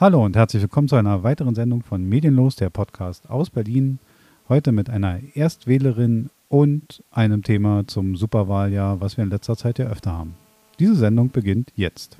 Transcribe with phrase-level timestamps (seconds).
[0.00, 3.98] Hallo und herzlich willkommen zu einer weiteren Sendung von Medienlos, der Podcast aus Berlin.
[4.48, 9.88] Heute mit einer Erstwählerin und einem Thema zum Superwahljahr, was wir in letzter Zeit ja
[9.88, 10.36] öfter haben.
[10.78, 12.16] Diese Sendung beginnt jetzt.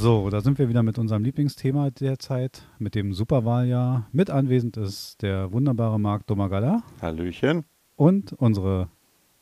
[0.00, 4.06] So, da sind wir wieder mit unserem Lieblingsthema derzeit, mit dem Superwahljahr.
[4.12, 6.84] Mit anwesend ist der wunderbare Marc Domagala.
[7.02, 7.64] Hallöchen.
[7.96, 8.90] Und unsere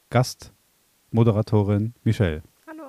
[0.09, 2.43] Gastmoderatorin Michelle.
[2.67, 2.85] Hallo.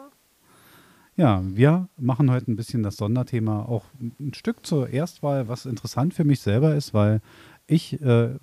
[1.17, 6.13] Ja, wir machen heute ein bisschen das Sonderthema auch ein Stück zur Erstwahl, was interessant
[6.13, 7.19] für mich selber ist, weil
[7.67, 8.35] ich, äh,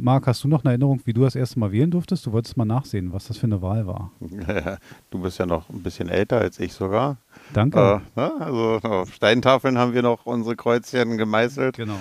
[0.00, 2.26] Marc, hast du noch eine Erinnerung, wie du das erste Mal wählen durftest?
[2.26, 4.10] Du wolltest mal nachsehen, was das für eine Wahl war.
[5.10, 7.18] du bist ja noch ein bisschen älter als ich sogar.
[7.52, 8.02] Danke.
[8.16, 8.32] Äh, ne?
[8.40, 11.76] Also auf Steintafeln haben wir noch unsere Kreuzchen gemeißelt.
[11.76, 11.98] Genau,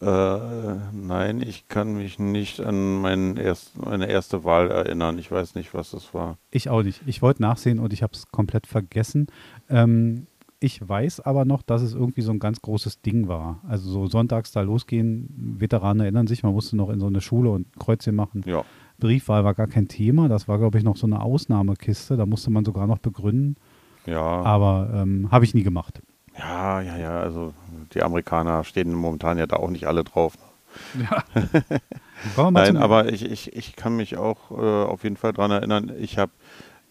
[0.00, 0.76] ja.
[0.76, 5.18] Äh, nein, ich kann mich nicht an erst, meine erste Wahl erinnern.
[5.18, 6.38] Ich weiß nicht, was das war.
[6.50, 7.02] Ich auch nicht.
[7.06, 9.26] Ich wollte nachsehen und ich habe es komplett vergessen.
[9.68, 10.26] Ähm,
[10.60, 13.60] ich weiß aber noch, dass es irgendwie so ein ganz großes Ding war.
[13.66, 17.50] Also so sonntags da losgehen, Veteranen erinnern sich, man musste noch in so eine Schule
[17.50, 18.42] und Kreuzchen machen.
[18.46, 18.64] Ja.
[18.98, 22.50] Briefwahl war gar kein Thema, das war, glaube ich, noch so eine Ausnahmekiste, da musste
[22.50, 23.56] man sogar noch begründen.
[24.04, 24.20] Ja.
[24.20, 26.02] Aber ähm, habe ich nie gemacht.
[26.38, 27.54] Ja, ja, ja, also
[27.94, 30.34] die Amerikaner stehen momentan ja da auch nicht alle drauf.
[31.00, 31.24] Ja.
[32.50, 36.18] Nein, aber ich, ich, ich kann mich auch äh, auf jeden Fall daran erinnern, ich
[36.18, 36.32] habe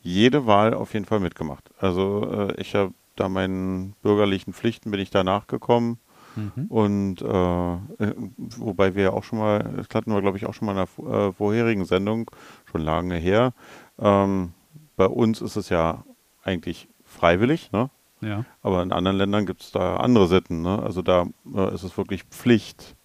[0.02, 1.70] jede Wahl auf jeden Fall mitgemacht.
[1.80, 6.00] Also äh, ich habe da meinen bürgerlichen Pflichten bin ich da nachgekommen.
[6.36, 6.66] Mhm.
[6.68, 8.14] Und äh, äh,
[8.58, 10.78] wobei wir ja auch schon mal, das hatten wir glaube ich auch schon mal in
[10.80, 12.30] einer äh, vorherigen Sendung,
[12.72, 13.54] schon lange her.
[13.98, 14.54] Ähm,
[14.96, 16.04] bei uns ist es ja
[16.44, 17.90] eigentlich freiwillig, ne?
[18.22, 18.44] Ja.
[18.62, 20.80] Aber in anderen Ländern gibt es da andere Sitten, ne?
[20.82, 22.96] Also da äh, ist es wirklich Pflicht.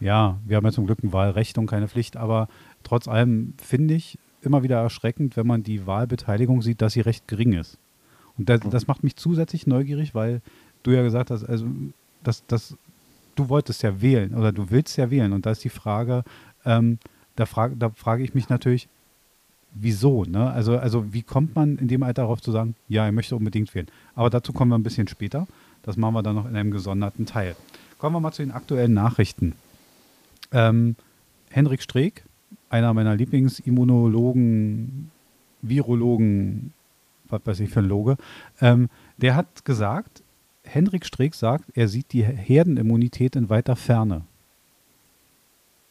[0.00, 2.48] Ja, wir haben ja zum Glück ein Wahlrecht und keine Pflicht, aber
[2.82, 7.28] trotz allem finde ich immer wieder erschreckend, wenn man die Wahlbeteiligung sieht, dass sie recht
[7.28, 7.78] gering ist.
[8.38, 10.40] Und das, das macht mich zusätzlich neugierig, weil
[10.82, 11.66] du ja gesagt hast, also
[12.22, 12.76] dass, dass
[13.34, 15.32] du wolltest ja wählen oder du willst ja wählen.
[15.32, 16.24] Und da ist die Frage,
[16.64, 16.98] ähm,
[17.36, 18.88] da, frag, da frage ich mich natürlich,
[19.74, 20.24] wieso?
[20.24, 20.50] Ne?
[20.50, 23.74] Also, also wie kommt man in dem Alter darauf zu sagen, ja, er möchte unbedingt
[23.74, 23.88] wählen?
[24.14, 25.46] Aber dazu kommen wir ein bisschen später.
[25.82, 27.56] Das machen wir dann noch in einem gesonderten Teil.
[27.98, 29.54] Kommen wir mal zu den aktuellen Nachrichten.
[30.52, 30.96] Ähm,
[31.50, 32.24] Henrik Streeck,
[32.68, 35.10] einer meiner Lieblingsimmunologen,
[35.62, 36.72] Virologen,
[37.32, 38.16] was weiß ich für ein Loge,
[38.60, 40.22] ähm, der hat gesagt,
[40.64, 44.22] Henrik Streeck sagt, er sieht die Herdenimmunität in weiter Ferne.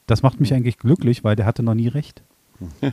[0.08, 2.24] Das macht mich eigentlich glücklich, weil der hatte noch nie recht.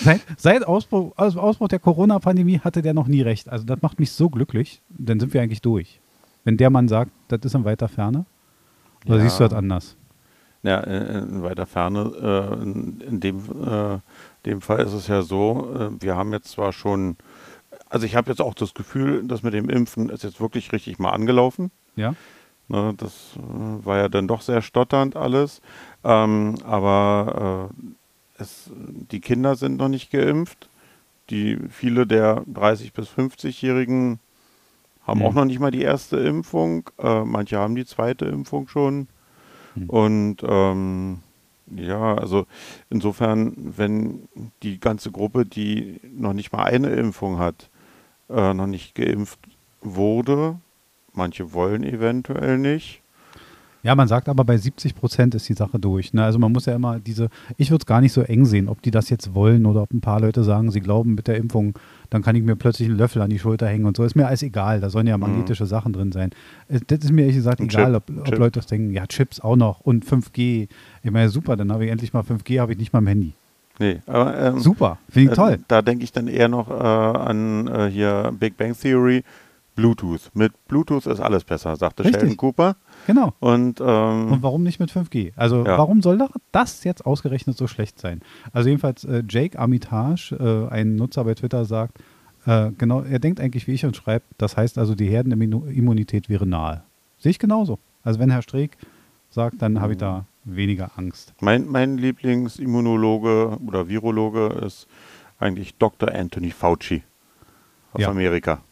[0.00, 3.48] seit, seit Ausbruch, also Ausbruch der Corona-Pandemie hatte der noch nie recht.
[3.48, 6.00] Also das macht mich so glücklich, dann sind wir eigentlich durch.
[6.44, 8.24] Wenn der Mann sagt, das ist in weiter Ferne,
[9.06, 9.22] oder ja.
[9.22, 9.96] siehst du das anders?
[10.62, 13.98] Ja, in weiter Ferne, äh, in dem äh,
[14.46, 17.16] dem Fall ist es ja so, äh, wir haben jetzt zwar schon,
[17.88, 20.98] also ich habe jetzt auch das Gefühl, dass mit dem Impfen ist jetzt wirklich richtig
[20.98, 21.70] mal angelaufen.
[21.96, 22.14] Ja.
[22.68, 25.62] Ne, das äh, war ja dann doch sehr stotternd alles.
[26.04, 27.70] Ähm, aber
[28.38, 30.68] äh, es, die Kinder sind noch nicht geimpft.
[31.30, 34.18] Die viele der 30 bis 50-Jährigen
[35.06, 35.26] haben mhm.
[35.26, 36.88] auch noch nicht mal die erste Impfung.
[36.98, 39.08] Äh, manche haben die zweite Impfung schon.
[39.74, 39.90] Mhm.
[39.90, 41.20] Und ähm,
[41.76, 42.46] ja, also
[42.90, 44.28] insofern, wenn
[44.62, 47.70] die ganze Gruppe, die noch nicht mal eine Impfung hat,
[48.28, 49.38] äh, noch nicht geimpft
[49.80, 50.58] wurde,
[51.12, 53.02] manche wollen eventuell nicht,
[53.82, 56.12] ja, man sagt aber, bei 70 Prozent ist die Sache durch.
[56.12, 56.24] Ne?
[56.24, 58.82] Also man muss ja immer diese, ich würde es gar nicht so eng sehen, ob
[58.82, 61.78] die das jetzt wollen oder ob ein paar Leute sagen, sie glauben mit der Impfung,
[62.10, 64.04] dann kann ich mir plötzlich einen Löffel an die Schulter hängen und so.
[64.04, 65.22] Ist mir alles egal, da sollen ja mhm.
[65.22, 65.68] magnetische mhm.
[65.68, 66.30] Sachen drin sein.
[66.68, 69.06] Äh, das ist mir ehrlich gesagt ein egal, Chip, ob, ob Leute das denken, ja,
[69.06, 70.68] Chips auch noch und 5G.
[71.02, 73.32] Ich meine, super, dann habe ich endlich mal 5G, habe ich nicht mal im Handy.
[73.78, 75.58] Nee, aber ähm, super, finde ich äh, toll.
[75.68, 79.22] Da denke ich dann eher noch äh, an äh, hier Big Bang Theory,
[79.78, 80.30] Bluetooth.
[80.34, 82.20] Mit Bluetooth ist alles besser, sagte Richtig.
[82.20, 82.76] Sheldon Cooper.
[83.06, 83.32] Genau.
[83.38, 85.32] Und, ähm, und warum nicht mit 5G?
[85.36, 85.78] Also ja.
[85.78, 86.18] warum soll
[86.50, 88.20] das jetzt ausgerechnet so schlecht sein?
[88.52, 91.98] Also jedenfalls äh, Jake Armitage, äh, ein Nutzer bei Twitter, sagt,
[92.44, 96.44] äh, genau, er denkt eigentlich wie ich und schreibt, das heißt also, die Herdenimmunität wäre
[96.44, 96.82] nahe.
[97.18, 97.78] Sehe ich genauso.
[98.02, 98.76] Also wenn Herr Streeck
[99.30, 101.34] sagt, dann habe ich da weniger Angst.
[101.40, 104.88] Mein, mein Lieblingsimmunologe oder Virologe ist
[105.38, 106.12] eigentlich Dr.
[106.12, 107.04] Anthony Fauci
[107.92, 108.10] aus ja.
[108.10, 108.62] Amerika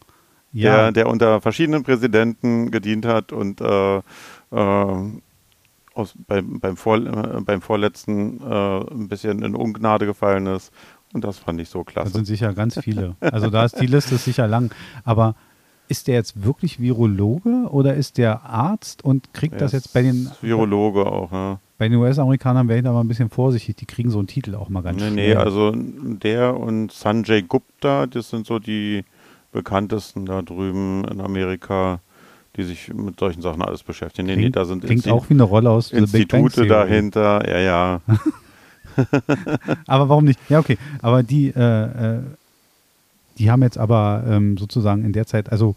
[0.61, 0.75] ja.
[0.75, 4.01] der, der unter verschiedenen Präsidenten gedient hat und äh, äh,
[5.93, 10.71] aus, beim, beim, Vor, äh, beim vorletzten äh, ein bisschen in Ungnade gefallen ist.
[11.13, 12.09] Und das fand ich so klasse.
[12.09, 13.15] Das sind sicher ganz viele.
[13.21, 14.71] Also da ist die Liste sicher lang.
[15.03, 15.35] Aber
[15.87, 19.93] ist der jetzt wirklich Virologe oder ist der Arzt und kriegt Er das ist jetzt
[19.93, 21.59] bei den Virologe auch, ja.
[21.77, 24.55] bei den US-Amerikanern wäre ich da mal ein bisschen vorsichtig, die kriegen so einen Titel
[24.55, 25.29] auch mal ganz Nee, schnell.
[25.29, 29.05] nee, also der und Sanjay Gupta, das sind so die
[29.51, 31.99] bekanntesten da drüben in Amerika,
[32.55, 34.27] die sich mit solchen Sachen alles beschäftigen.
[34.27, 37.59] Nee, nee, klingt, da sind klingt Insti auch wie eine Rolle aus Institute dahinter, ja,
[37.59, 38.01] ja.
[39.87, 40.39] Aber warum nicht?
[40.49, 40.77] Ja, okay.
[41.01, 42.21] Aber die, äh, äh,
[43.37, 45.75] die haben jetzt aber ähm, sozusagen in der Zeit, also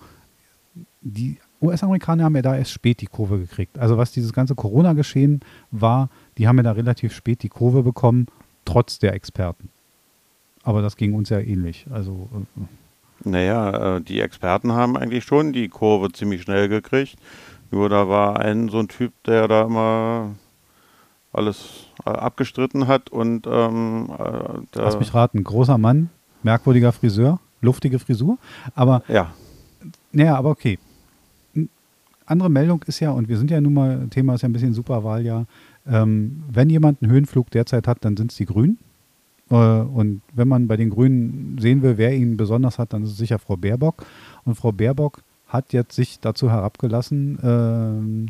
[1.03, 3.79] die US-Amerikaner haben ja da erst spät die Kurve gekriegt.
[3.79, 5.41] Also was dieses ganze Corona-Geschehen
[5.71, 6.09] war,
[6.39, 8.27] die haben ja da relativ spät die Kurve bekommen,
[8.65, 9.69] trotz der Experten.
[10.63, 11.87] Aber das ging uns ja ähnlich.
[11.91, 12.63] Also äh,
[13.25, 17.17] Naja, äh, die Experten haben eigentlich schon die Kurve ziemlich schnell gekriegt.
[17.71, 20.35] Nur da war ein so ein Typ, der da immer
[21.33, 26.11] alles äh, abgestritten hat und ähm, äh, der, lass mich raten, großer Mann,
[26.43, 28.39] merkwürdiger Friseur, luftige Frisur.
[28.75, 29.33] Aber ja,
[30.13, 30.79] Naja, aber okay.
[32.27, 34.73] Andere Meldung ist ja, und wir sind ja nun mal, Thema ist ja ein bisschen
[34.73, 35.47] Superwahljahr,
[35.87, 38.79] ähm, wenn jemand einen Höhenflug derzeit hat, dann sind es die Grünen.
[39.51, 43.11] Äh, und wenn man bei den Grünen sehen will, wer ihn besonders hat, dann ist
[43.11, 44.05] es sicher Frau Baerbock.
[44.45, 48.29] Und Frau Baerbock hat jetzt sich dazu herabgelassen, ähm,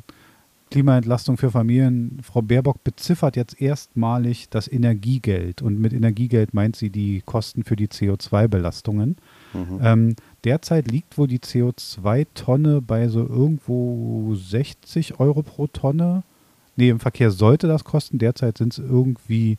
[0.70, 2.20] Klimaentlastung für Familien.
[2.22, 5.62] Frau Baerbock beziffert jetzt erstmalig das Energiegeld.
[5.62, 9.16] Und mit Energiegeld meint sie die Kosten für die CO2-Belastungen.
[9.52, 9.80] mhm.
[9.82, 16.22] Ähm, derzeit liegt wohl die CO2-Tonne bei so irgendwo 60 Euro pro Tonne.
[16.76, 18.18] Nee, im Verkehr sollte das kosten.
[18.18, 19.58] Derzeit sind es irgendwie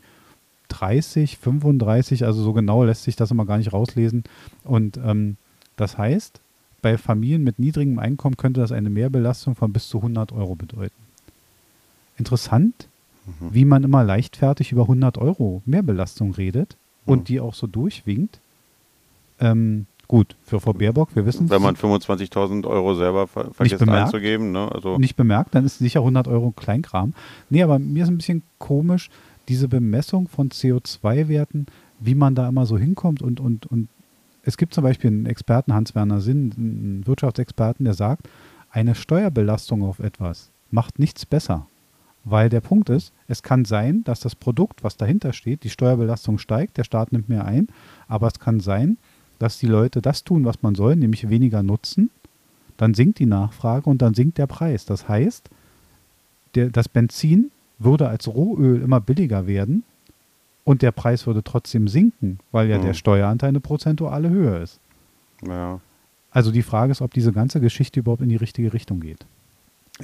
[0.68, 4.24] 30, 35, also so genau lässt sich das immer gar nicht rauslesen.
[4.64, 5.36] Und ähm,
[5.76, 6.40] das heißt,
[6.80, 10.92] bei Familien mit niedrigem Einkommen könnte das eine Mehrbelastung von bis zu 100 Euro bedeuten.
[12.18, 12.88] Interessant,
[13.24, 13.54] Mhm.
[13.54, 16.76] wie man immer leichtfertig über 100 Euro Mehrbelastung redet
[17.06, 17.24] und Mhm.
[17.24, 18.40] die auch so durchwinkt.
[19.40, 24.06] Ähm, gut, für Frau Baerbock, wir wissen wenn man 25.000 Euro selber ver vergisst bemerkt.
[24.06, 24.70] einzugeben, ne?
[24.72, 27.14] Also nicht bemerkt, dann ist sicher 100 Euro Kleinkram.
[27.48, 29.08] Nee, aber mir ist ein bisschen komisch,
[29.52, 31.66] diese Bemessung von CO2-Werten,
[32.00, 33.88] wie man da immer so hinkommt und, und, und
[34.44, 38.30] es gibt zum Beispiel einen Experten, Hans-Werner Sinn, einen Wirtschaftsexperten, der sagt,
[38.70, 41.66] eine Steuerbelastung auf etwas macht nichts besser.
[42.24, 46.38] Weil der Punkt ist, es kann sein, dass das Produkt, was dahinter steht, die Steuerbelastung
[46.38, 47.68] steigt, der Staat nimmt mehr ein,
[48.08, 48.96] aber es kann sein,
[49.38, 52.08] dass die Leute das tun, was man soll, nämlich weniger nutzen,
[52.78, 54.86] dann sinkt die Nachfrage und dann sinkt der Preis.
[54.86, 55.50] Das heißt,
[56.54, 57.50] der, das Benzin
[57.84, 59.84] würde als Rohöl immer billiger werden
[60.64, 62.82] und der Preis würde trotzdem sinken, weil ja Mhm.
[62.82, 64.80] der Steueranteil eine prozentuale Höhe ist.
[65.46, 65.80] ja.
[66.34, 69.26] Also die Frage ist, ob diese ganze Geschichte überhaupt in die richtige Richtung geht.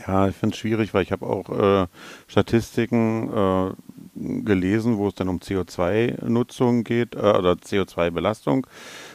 [0.06, 1.86] Ja, ich finde es schwierig, weil ich habe auch äh,
[2.26, 8.66] Statistiken äh, gelesen, wo es dann um CO2-Nutzung geht äh, oder CO2-Belastung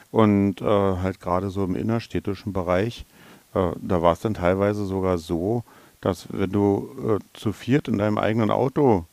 [0.09, 3.05] und äh, halt gerade so im innerstädtischen Bereich,
[3.53, 5.63] äh, da war es dann teilweise sogar so,
[6.03, 9.05] dass wenn du äh, zu viert in deinem eigenen Auto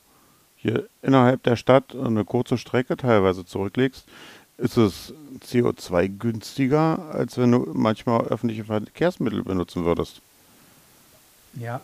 [0.57, 4.05] hier innerhalb der Stadt eine kurze Strecke teilweise zurücklegst,
[4.59, 5.15] ist es
[5.47, 10.21] CO2 günstiger, als wenn du manchmal öffentliche Verkehrsmittel benutzen würdest.
[11.55, 11.81] Ja.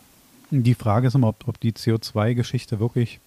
[0.50, 3.18] Die Frage ist immer, ob, ob die CO2-Geschichte wirklich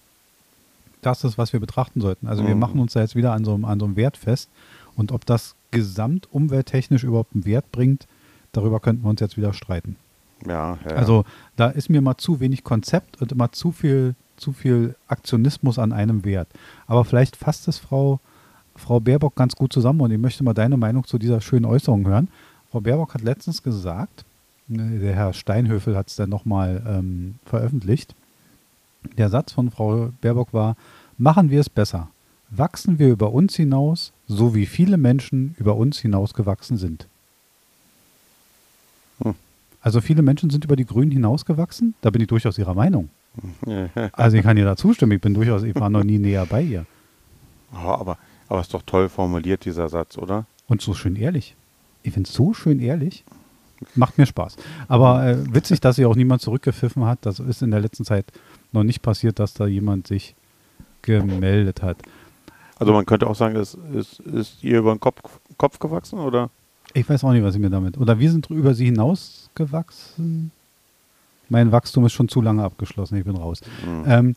[1.02, 2.26] das ist, was wir betrachten sollten.
[2.28, 2.60] Also wir Mhm.
[2.60, 4.48] machen uns da jetzt wieder an so, einem- an so einem Wert fest
[4.96, 8.06] und ob das gesamt umwelttechnisch überhaupt einen Wert bringt,
[8.52, 9.96] darüber könnten wir uns jetzt wieder streiten.
[10.46, 10.96] Ja, ja.
[10.96, 11.24] Also
[11.56, 15.92] da ist mir mal zu wenig Konzept und immer zu viel, zu viel Aktionismus an
[15.92, 16.48] einem Wert.
[16.86, 18.20] Aber vielleicht fasst es Frau,
[18.74, 22.06] Frau Baerbock ganz gut zusammen und ich möchte mal deine Meinung zu dieser schönen Äußerung
[22.06, 22.28] hören.
[22.70, 24.24] Frau Baerbock hat letztens gesagt,
[24.68, 28.14] ne, der Herr Steinhöfel hat es dann nochmal ähm, veröffentlicht,
[29.18, 30.76] der Satz von Frau Baerbock war,
[31.18, 32.08] machen wir es besser.
[32.50, 37.06] Wachsen wir über uns hinaus, so wie viele Menschen über uns hinausgewachsen sind.
[39.22, 39.34] Hm.
[39.80, 41.94] Also viele Menschen sind über die Grünen hinausgewachsen.
[42.00, 43.10] Da bin ich durchaus ihrer Meinung.
[44.12, 45.12] Also ich kann ihr da zustimmen.
[45.12, 46.86] Ich bin durchaus, ich war noch nie näher bei ihr.
[47.72, 48.18] aber,
[48.48, 50.46] aber ist doch toll formuliert, dieser Satz, oder?
[50.66, 51.56] Und so schön ehrlich.
[52.02, 53.24] Ich finde es so schön ehrlich.
[53.94, 54.56] Macht mir Spaß.
[54.88, 57.20] Aber äh, witzig, dass sich auch niemand zurückgepfiffen hat.
[57.22, 58.26] Das ist in der letzten Zeit
[58.72, 60.34] noch nicht passiert, dass da jemand sich
[61.02, 61.96] gemeldet hat.
[62.78, 65.20] Also man könnte auch sagen, es ist, ist ihr über den Kopf,
[65.56, 66.50] Kopf gewachsen, oder?
[66.94, 67.98] Ich weiß auch nicht, was ich mir damit.
[67.98, 70.50] Oder wir sind über sie hinausgewachsen.
[71.48, 73.16] Mein Wachstum ist schon zu lange abgeschlossen.
[73.16, 73.60] Ich bin raus.
[73.84, 74.04] Hm.
[74.06, 74.36] Ähm,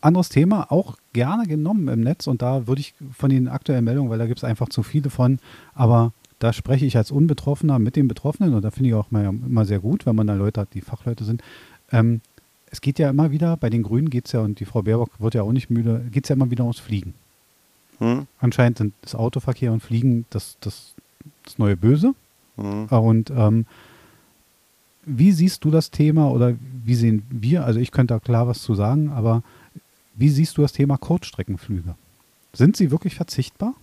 [0.00, 4.10] anderes Thema, auch gerne genommen im Netz und da würde ich von den aktuellen Meldungen,
[4.10, 5.38] weil da gibt es einfach zu viele von,
[5.74, 9.26] aber da spreche ich als Unbetroffener mit den Betroffenen und da finde ich auch mal,
[9.26, 11.42] immer sehr gut, wenn man da Leute hat, die Fachleute sind.
[11.92, 12.22] Ähm,
[12.70, 15.10] es geht ja immer wieder, bei den Grünen geht es ja, und die Frau Baerbock
[15.20, 17.14] wird ja auch nicht müde, geht es ja immer wieder ums Fliegen.
[17.98, 18.26] Hm?
[18.38, 20.94] Anscheinend sind das Autoverkehr und Fliegen das, das,
[21.44, 22.14] das neue Böse.
[22.56, 22.86] Mhm.
[22.86, 23.66] Und ähm,
[25.04, 26.54] wie siehst du das Thema oder
[26.84, 29.42] wie sehen wir, also ich könnte da klar was zu sagen, aber
[30.14, 31.94] wie siehst du das Thema Kurzstreckenflüge?
[32.52, 33.74] Sind sie wirklich verzichtbar?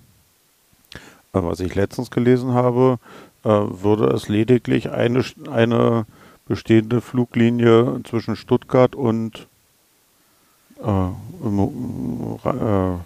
[1.32, 3.00] Was ich letztens gelesen habe,
[3.44, 6.06] äh, würde es lediglich eine, eine
[6.48, 9.48] bestehende Fluglinie zwischen Stuttgart und
[10.84, 11.08] äh,
[12.46, 12.98] äh,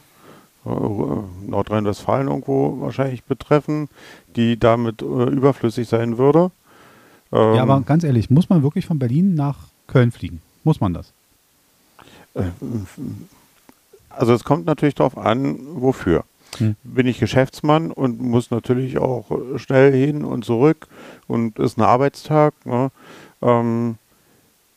[0.63, 3.89] Nordrhein-Westfalen irgendwo wahrscheinlich betreffen,
[4.35, 6.51] die damit überflüssig sein würde.
[7.31, 10.41] Ähm, ja, aber ganz ehrlich, muss man wirklich von Berlin nach Köln fliegen?
[10.63, 11.13] Muss man das?
[14.09, 16.23] Also es kommt natürlich darauf an, wofür.
[16.57, 16.75] Hm.
[16.83, 20.87] Bin ich Geschäftsmann und muss natürlich auch schnell hin und zurück
[21.27, 22.53] und ist ein Arbeitstag.
[22.65, 22.91] Ne?
[23.41, 23.95] Ähm,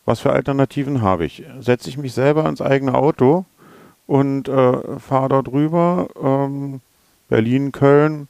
[0.04, 1.42] was für Alternativen habe ich?
[1.60, 3.44] Setze ich mich selber ins eigene Auto
[4.06, 6.80] und äh, fahre dort rüber, ähm,
[7.28, 8.28] Berlin, Köln,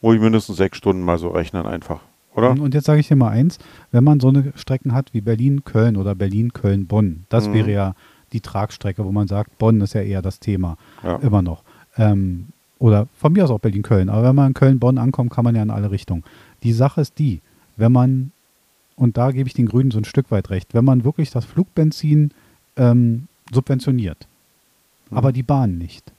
[0.00, 2.00] wo ich mindestens sechs Stunden mal so rechnen einfach,
[2.34, 2.50] oder?
[2.50, 3.58] Und jetzt sage ich dir mal eins,
[3.92, 7.54] wenn man so eine Strecken hat wie Berlin-Köln oder Berlin-Köln-Bonn, das mhm.
[7.54, 7.94] wäre ja
[8.32, 11.16] die Tragstrecke, wo man sagt, Bonn ist ja eher das Thema, ja.
[11.16, 11.62] immer noch.
[11.96, 12.48] Ähm,
[12.78, 15.62] oder von mir aus auch Berlin-Köln, aber wenn man in Köln-Bonn ankommt, kann man ja
[15.62, 16.24] in alle Richtungen.
[16.62, 17.40] Die Sache ist die,
[17.76, 18.32] wenn man,
[18.96, 21.44] und da gebe ich den Grünen so ein Stück weit recht, wenn man wirklich das
[21.44, 22.32] Flugbenzin
[22.76, 24.26] ähm, subventioniert,
[25.10, 25.16] mhm.
[25.16, 26.12] aber die Bahn nicht,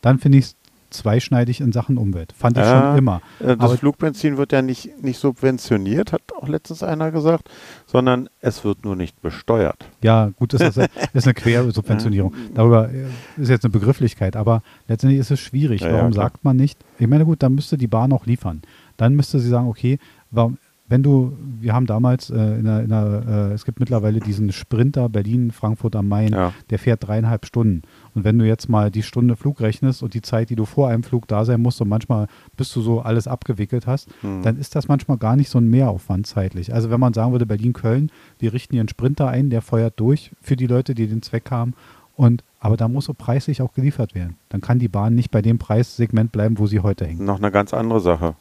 [0.00, 0.56] dann finde ich es
[0.94, 2.32] zweischneidig in Sachen Umwelt.
[2.32, 3.20] Fand ich ja, schon immer.
[3.40, 7.50] Äh, das Aber Flugbenzin wird ja nicht, nicht subventioniert, hat auch letztens einer gesagt,
[7.86, 9.88] sondern es wird nur nicht besteuert.
[10.02, 12.32] Ja, gut, das ist, ist eine Quersubventionierung.
[12.54, 13.06] Darüber äh,
[13.36, 15.82] ist jetzt eine Begrifflichkeit, aber letztendlich ist es schwierig.
[15.82, 16.78] Ja, warum ja, sagt man nicht?
[16.98, 18.62] Ich meine, gut, dann müsste die Bahn auch liefern.
[18.96, 19.98] Dann müsste sie sagen, okay,
[20.30, 20.58] warum,
[20.94, 24.52] wenn du, wir haben damals äh, in der, in der äh, es gibt mittlerweile diesen
[24.52, 26.52] Sprinter Berlin, Frankfurt am Main, ja.
[26.70, 27.82] der fährt dreieinhalb Stunden.
[28.14, 30.88] Und wenn du jetzt mal die Stunde Flug rechnest und die Zeit, die du vor
[30.88, 34.42] einem Flug da sein musst und manchmal bis du so alles abgewickelt hast, mhm.
[34.42, 36.72] dann ist das manchmal gar nicht so ein Mehraufwand zeitlich.
[36.72, 40.54] Also wenn man sagen würde, Berlin-Köln, die richten ihren Sprinter ein, der feuert durch für
[40.54, 41.74] die Leute, die den Zweck haben.
[42.14, 44.36] Und aber da muss so preislich auch geliefert werden.
[44.48, 47.18] Dann kann die Bahn nicht bei dem Preissegment bleiben, wo sie heute hängt.
[47.18, 48.36] Noch eine ganz andere Sache.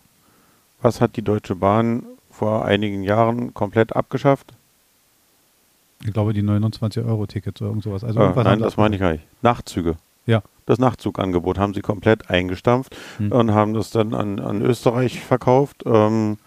[0.84, 4.54] Was hat die Deutsche Bahn vor einigen Jahren komplett abgeschafft.
[6.04, 8.04] Ich glaube, die 29-Euro-Tickets oder irgend sowas.
[8.04, 9.24] Also äh, nein, das meine ich gar nicht.
[9.42, 9.96] Nachtzüge.
[10.26, 10.42] Ja.
[10.66, 13.32] Das Nachtzugangebot haben sie komplett eingestampft hm.
[13.32, 15.84] und haben das dann an, an Österreich verkauft.
[15.86, 16.38] Ähm,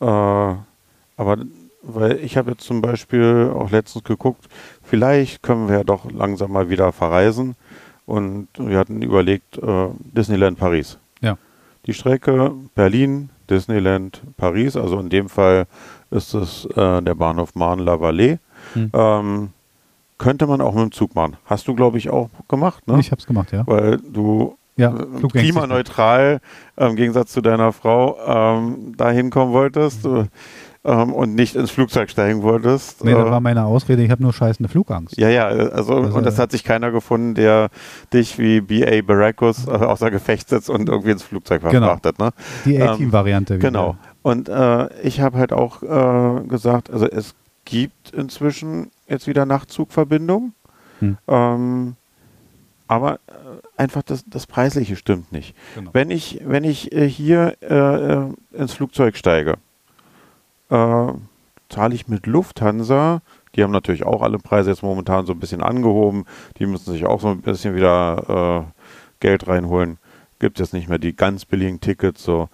[0.00, 1.36] äh, aber
[1.82, 4.46] weil ich habe jetzt zum Beispiel auch letztens geguckt,
[4.82, 7.54] vielleicht können wir ja doch langsam mal wieder verreisen.
[8.06, 10.98] Und wir hatten überlegt, äh, Disneyland Paris.
[11.20, 11.36] Ja.
[11.86, 15.66] Die Strecke Berlin, Disneyland Paris, also in dem Fall
[16.10, 18.38] ist es äh, der Bahnhof Marne-la-Vallée.
[18.74, 18.90] Hm.
[18.92, 19.48] Ähm,
[20.18, 21.36] könnte man auch mit dem Zug machen.
[21.44, 22.98] Hast du, glaube ich, auch gemacht, ne?
[22.98, 23.64] Ich habe es gemacht, ja.
[23.66, 26.40] Weil du ja, äh, klimaneutral
[26.76, 30.04] äh, im Gegensatz zu deiner Frau ähm, dahin kommen wolltest.
[30.04, 30.28] Mhm
[30.84, 33.04] ähm, und nicht ins Flugzeug steigen wolltest.
[33.04, 35.18] Nee, das äh, war meine Ausrede, ich habe nur scheißende Flugangst.
[35.18, 37.68] Ja, ja, also, also und das hat sich keiner gefunden, der
[38.12, 39.02] dich wie B.A.
[39.02, 41.86] Baracus äh, außer Gefecht setzt und irgendwie ins Flugzeug genau.
[41.86, 42.18] verfrachtet.
[42.18, 42.30] Ne?
[42.64, 43.54] Die A-Team-Variante.
[43.54, 43.96] Ähm, genau.
[44.22, 50.54] Und äh, ich habe halt auch äh, gesagt, also es gibt inzwischen jetzt wieder Nachtzugverbindungen.
[51.00, 51.18] Hm.
[51.28, 51.96] Ähm,
[52.88, 53.18] aber äh,
[53.76, 55.54] einfach das, das Preisliche stimmt nicht.
[55.74, 55.90] Genau.
[55.92, 59.58] Wenn ich, wenn ich äh, hier äh, ins Flugzeug steige
[60.70, 61.12] äh,
[61.68, 63.22] zahle ich mit Lufthansa.
[63.54, 66.24] Die haben natürlich auch alle Preise jetzt momentan so ein bisschen angehoben.
[66.58, 68.82] Die müssen sich auch so ein bisschen wieder äh,
[69.20, 69.98] Geld reinholen.
[70.38, 72.22] Gibt jetzt nicht mehr die ganz billigen Tickets.
[72.22, 72.48] So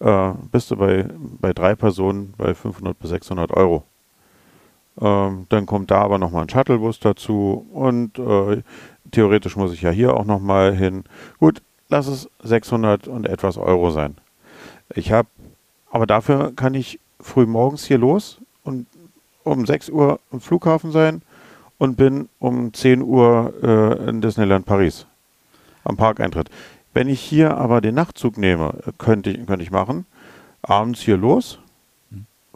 [0.00, 1.06] äh, bist du bei,
[1.40, 3.84] bei drei Personen bei 500 bis 600 Euro.
[5.00, 8.62] Ähm, dann kommt da aber nochmal ein Shuttlebus dazu und äh,
[9.10, 11.04] theoretisch muss ich ja hier auch nochmal hin.
[11.40, 14.16] Gut, lass es 600 und etwas Euro sein.
[14.94, 15.28] Ich habe,
[15.90, 18.86] aber dafür kann ich früh morgens hier los und
[19.44, 21.22] um 6 Uhr am Flughafen sein
[21.78, 25.06] und bin um 10 Uhr äh, in Disneyland Paris
[25.84, 26.50] am Parkeintritt.
[26.92, 30.06] Wenn ich hier aber den Nachtzug nehme, könnte ich, könnte ich machen,
[30.62, 31.58] abends hier los,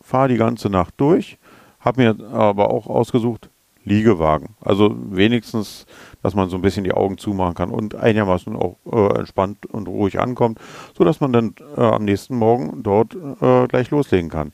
[0.02, 1.38] fahre die ganze Nacht durch,
[1.80, 3.48] habe mir aber auch ausgesucht,
[3.84, 4.50] Liegewagen.
[4.60, 5.87] Also wenigstens,
[6.22, 9.88] dass man so ein bisschen die Augen zumachen kann und einigermaßen auch äh, entspannt und
[9.88, 10.58] ruhig ankommt,
[10.96, 14.52] sodass man dann äh, am nächsten Morgen dort äh, gleich loslegen kann.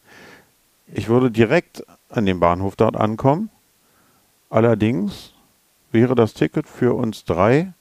[0.92, 3.50] Ich würde direkt an dem Bahnhof dort ankommen.
[4.50, 5.32] Allerdings
[5.90, 7.72] wäre das Ticket für uns drei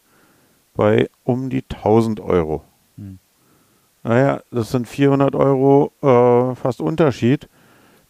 [0.76, 2.64] bei um die 1000 Euro.
[2.98, 3.20] Hm.
[4.04, 7.48] Naja, das sind 400 Euro äh, fast Unterschied.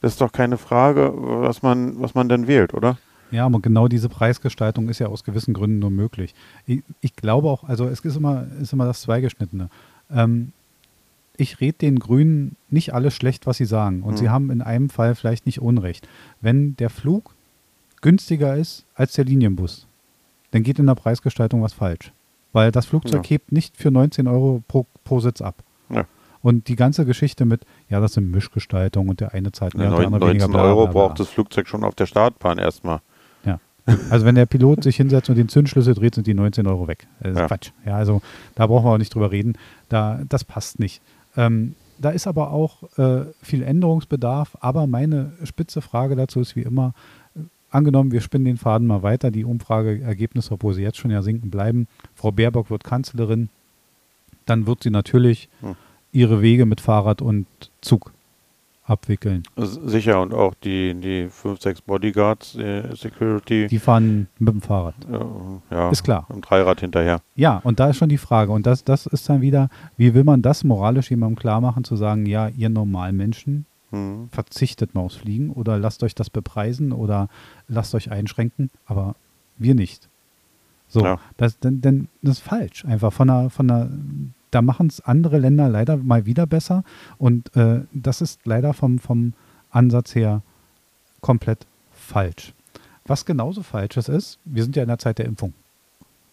[0.02, 2.98] Das ist doch keine Frage, was man, was man denn wählt, oder?
[3.34, 6.34] Ja, aber genau diese Preisgestaltung ist ja aus gewissen Gründen nur möglich.
[6.66, 9.70] Ich, ich glaube auch, also es ist immer, ist immer das Zweigeschnittene.
[10.12, 10.52] Ähm,
[11.36, 14.04] ich rede den Grünen nicht alles schlecht, was sie sagen.
[14.04, 14.18] Und Hm.
[14.18, 16.08] sie haben in einem Fall vielleicht nicht Unrecht.
[16.42, 17.34] Wenn der Flug
[18.02, 19.88] günstiger ist als der Linienbus,
[20.52, 22.12] dann geht in der Preisgestaltung was falsch.
[22.52, 23.30] Weil das Flugzeug Ja.
[23.32, 25.64] hebt nicht für 19 Euro pro, pro Sitz ab.
[25.90, 26.06] Ja.
[26.44, 29.98] Und die ganze Geschichte mit, ja, das sind Mischgestaltung und der eine zahlt mehr und
[29.98, 30.48] der andere weniger.
[30.48, 33.00] 19 bla, Euro braucht das Flugzeug schon auf der Startbahn erstmal.
[34.10, 37.06] Also wenn der Pilot sich hinsetzt und den Zündschlüssel dreht, sind die 19 Euro weg.
[37.20, 37.48] Das ist Ja.
[37.48, 37.72] Quatsch.
[37.86, 38.22] Ja, also
[38.56, 39.56] da brauchen wir auch nicht drüber reden.
[39.90, 41.02] Da, das passt nicht.
[41.36, 44.56] Ähm, da ist aber auch äh, viel Änderungsbedarf.
[44.62, 46.94] Aber meine spitze Frage dazu ist wie immer,
[47.36, 47.40] äh,
[47.72, 51.50] angenommen, wir spinnen den Faden mal weiter, die Umfrageergebnisse, obwohl sie jetzt schon ja sinken
[51.50, 51.88] bleiben.
[52.16, 53.50] Frau Baerbock wird Kanzlerin,
[54.46, 55.76] dann wird sie natürlich Hm.
[56.14, 57.48] ihre Wege mit Fahrrad und
[57.82, 58.12] Zug
[58.86, 59.44] abwickeln.
[59.56, 64.96] Sicher und auch die, die fünf, sechs Bodyguards, äh, Security, Die fahren mit dem Fahrrad.
[65.10, 66.28] äh, ja, Ist klar.
[66.30, 67.22] im Dreirad hinterher.
[67.36, 68.52] Ja, und da ist schon die Frage.
[68.52, 71.96] Und das, das ist dann wieder, wie will man das moralisch jemandem klar machen, zu
[71.96, 74.30] sagen, ja, ihr normalen Menschen, Mhm.
[74.32, 77.30] verzichtet mal aufs Fliegen oder lasst euch das bepreisen oder
[77.68, 79.16] lasst euch einschränken, aber
[79.60, 80.10] wir nicht.
[80.88, 81.20] So, Ja.
[81.38, 82.86] das, denn, denn das ist falsch.
[82.86, 83.90] Einfach von der, von der,
[84.54, 86.84] da machen es andere Länder leider mal wieder besser
[87.18, 89.34] und äh, das ist leider vom, vom
[89.72, 90.42] Ansatz her
[91.22, 92.54] komplett falsch.
[93.06, 95.54] Was genauso falsch ist, wir sind ja in der Zeit der Impfung.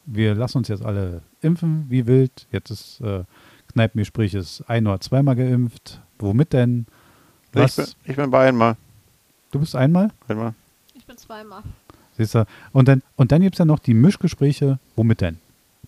[0.06, 2.46] Wir lassen uns jetzt alle impfen, wie wild.
[2.52, 3.24] Jetzt ist äh,
[3.72, 6.00] Kneipengespräch ist ein oder zweimal geimpft.
[6.18, 6.86] Womit denn?
[7.52, 7.76] Ich Was?
[7.76, 8.76] bin, ich bin bei einmal.
[9.50, 10.10] Du bist einmal?
[10.28, 10.54] einmal.
[10.94, 11.62] Ich bin zweimal.
[12.16, 12.44] Siehst du?
[12.72, 14.78] Und dann, und dann gibt es ja noch die Mischgespräche.
[14.96, 15.38] Womit denn?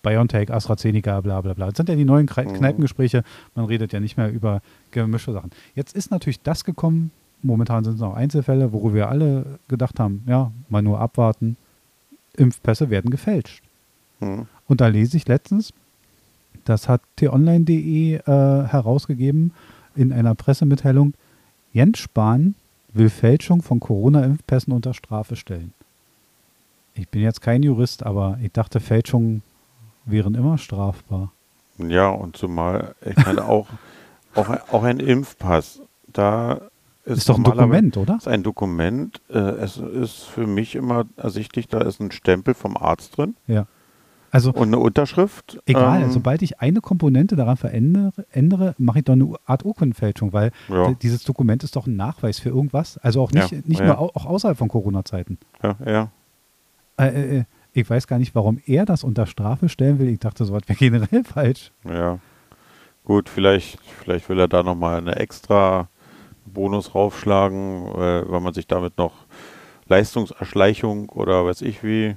[0.03, 1.67] BioNTech, AstraZeneca, bla bla bla.
[1.67, 2.53] Das sind ja die neuen Kre Mhm.
[2.53, 3.23] Kneipengespräche.
[3.55, 5.51] Man redet ja nicht mehr über gemischte Sachen.
[5.75, 7.11] Jetzt ist natürlich das gekommen.
[7.41, 11.57] Momentan sind es noch Einzelfälle, worüber wir alle gedacht haben, ja, mal nur abwarten.
[12.37, 13.63] Impfpässe werden gefälscht.
[14.19, 14.47] Mhm.
[14.67, 15.73] Und da lese ich letztens,
[16.65, 19.51] das hat t-online.de äh, herausgegeben
[19.95, 21.13] in einer Pressemitteilung,
[21.73, 22.55] Jens Spahn
[22.93, 25.73] will Fälschung von Corona-Impfpässen unter Strafe stellen.
[26.95, 29.41] Ich bin jetzt kein Jurist, aber ich dachte, Fälschungen
[30.05, 31.31] wären immer strafbar.
[31.77, 33.67] Ja, und zumal, ich meine, auch,
[34.35, 36.61] auch, auch ein Impfpass, da
[37.05, 38.15] ist, Ist, doch ein Dokument, oder?
[38.17, 39.19] ist ein Dokument.
[39.29, 43.65] Äh, es ist für mich immer ersichtlich, da ist ein Stempel vom Arzt drin Ja.
[44.31, 45.59] Also und eine Unterschrift.
[45.67, 50.33] egal, Ähm, sobald ich eine Komponente daran verändere, ändere, mache ich doch eine Art Urkundenfälschung,
[50.33, 50.91] weil Ja.
[51.03, 52.97] dieses Dokument ist doch ein Nachweis für irgendwas.
[52.97, 53.85] Also auch nicht, Ja, nicht ja.
[53.85, 55.37] nur au auch außerhalb von Corona-Zeiten.
[55.61, 56.09] ja, ja.
[56.97, 60.09] Äh, äh, äh, ich weiß gar nicht, warum er das unter Strafe stellen will.
[60.09, 61.71] Ich dachte, sowas wäre generell falsch.
[61.83, 62.19] Ja.
[63.03, 65.89] Gut, vielleicht, vielleicht will er da nochmal eine extra
[66.45, 69.13] Bonus raufschlagen, äh, weil man sich damit noch
[69.87, 72.15] Leistungserschleichung oder weiß ich wie.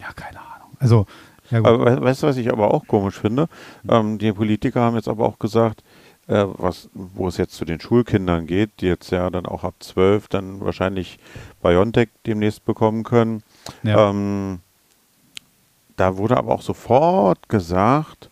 [0.00, 0.70] Ja, keine Ahnung.
[0.78, 1.06] Also,
[1.50, 1.68] ja gut.
[1.68, 3.48] Aber we- weißt du, was ich aber auch komisch finde?
[3.88, 5.82] Ähm, die Politiker haben jetzt aber auch gesagt,
[6.28, 9.74] äh, was, wo es jetzt zu den Schulkindern geht, die jetzt ja dann auch ab
[9.80, 11.18] 12 dann wahrscheinlich
[11.62, 13.42] BioNTech demnächst bekommen können.
[13.82, 14.10] ja.
[14.10, 14.60] Ähm,
[15.98, 18.30] da wurde aber auch sofort gesagt,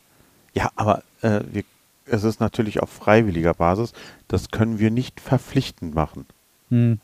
[0.54, 1.64] ja, aber äh, wir,
[2.06, 3.92] es ist natürlich auf freiwilliger Basis,
[4.28, 6.26] das können wir nicht verpflichtend machen.
[6.70, 6.98] Hm.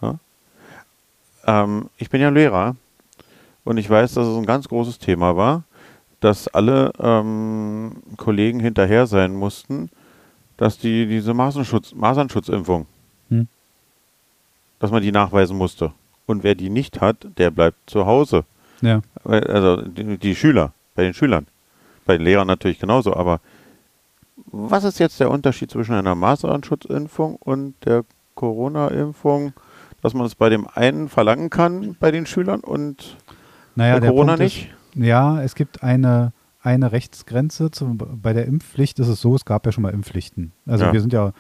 [1.45, 2.77] Ähm, ich bin ja Lehrer
[3.65, 5.65] und ich weiß, dass es ein ganz großes Thema war,
[6.21, 9.91] dass alle ähm, Kollegen hinterher sein mussten,
[10.57, 12.87] dass die diese Masernschutz, Masernschutzimpfung,
[13.29, 13.49] Hm.
[14.79, 15.93] dass man die nachweisen musste.
[16.27, 18.45] Und wer die nicht hat, der bleibt zu Hause.
[18.83, 19.01] Ja.
[19.25, 21.47] Also die, die Schüler, bei den Schülern.
[22.05, 23.41] Bei den Lehrern natürlich genauso, aber
[24.47, 29.53] was ist jetzt der Unterschied zwischen einer Masernschutzimpfung und der Corona-Impfung,
[30.03, 33.17] dass man es bei dem einen verlangen kann, bei den Schülern und
[33.77, 34.71] Naja, bei Corona Punkt nicht?
[34.95, 37.71] Ist, ja, es gibt eine, eine Rechtsgrenze.
[37.71, 40.53] Zum, bei der Impfpflicht ist es so, es gab ja schon mal Impfpflichten.
[40.67, 40.93] Also Ja.
[40.93, 41.33] wir sind ja,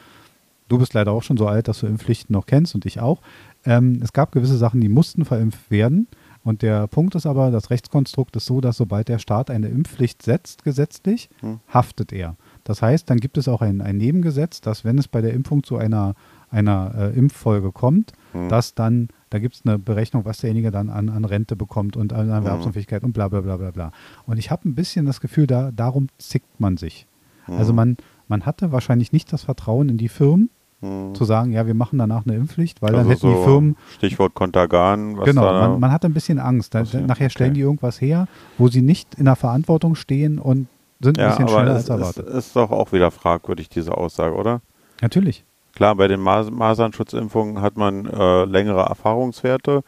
[0.68, 3.20] du bist leider auch schon so alt, dass du Impfpflichten noch kennst und ich auch.
[3.64, 6.06] Ähm, es gab gewisse Sachen, die mussten verimpft werden.
[6.44, 10.22] Und der Punkt ist aber, das Rechtskonstrukt ist so, dass sobald der Staat eine Impfpflicht
[10.22, 11.60] setzt, gesetzlich, Hm.
[11.72, 12.36] haftet er.
[12.64, 15.62] Das heißt, dann gibt es auch ein, ein Nebengesetz, dass wenn es bei der Impfung
[15.62, 16.14] zu einer,
[16.50, 18.48] einer äh, Impffolge kommt, Hm.
[18.48, 22.12] dass dann, da gibt es eine Berechnung, was derjenige dann an, an Rente bekommt und
[22.12, 22.28] an.
[22.28, 23.92] Erwerbsunfähigkeit und bla bla bla bla bla.
[24.26, 27.06] Und ich habe ein bisschen das Gefühl, da, darum zickt man sich.
[27.44, 27.54] Hm.
[27.56, 30.50] Also man, man hatte wahrscheinlich nicht das Vertrauen in die Firmen,
[30.82, 31.14] Hm.
[31.14, 33.76] zu sagen, ja, wir machen danach eine Impfpflicht, weil dann Also hätten die so Firmen,
[33.94, 36.74] Stichwort Kontergan, was genau, da man, man hatte ein bisschen Angst.
[36.74, 37.54] Da, nachher stellen okay.
[37.54, 38.26] die irgendwas her,
[38.58, 40.66] wo sie nicht in der Verantwortung stehen und
[41.00, 42.28] sind ein ja, bisschen aber schneller als ist, erwartet.
[42.28, 44.60] ist doch auch wieder fragwürdig, diese Aussage, oder?
[45.00, 45.44] Natürlich.
[45.74, 49.84] Klar, bei den Mas Masernschutzimpfungen hat man äh, längere Erfahrungswerte,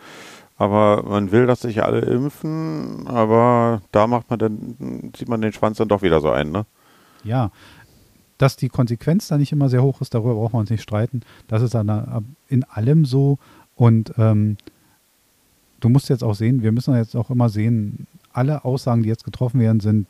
[0.56, 5.52] aber man will, dass sich alle impfen, aber da macht man dann, zieht man den
[5.52, 6.66] Schwanz dann doch wieder so ein, ne?
[7.24, 7.50] Ja.
[8.38, 11.20] Dass die Konsequenz da nicht immer sehr hoch ist, darüber brauchen wir uns nicht streiten.
[11.48, 13.38] Das ist dann in allem so.
[13.76, 14.56] Und ähm,
[15.80, 19.24] du musst jetzt auch sehen, wir müssen jetzt auch immer sehen, alle Aussagen, die jetzt
[19.24, 20.06] getroffen werden, sind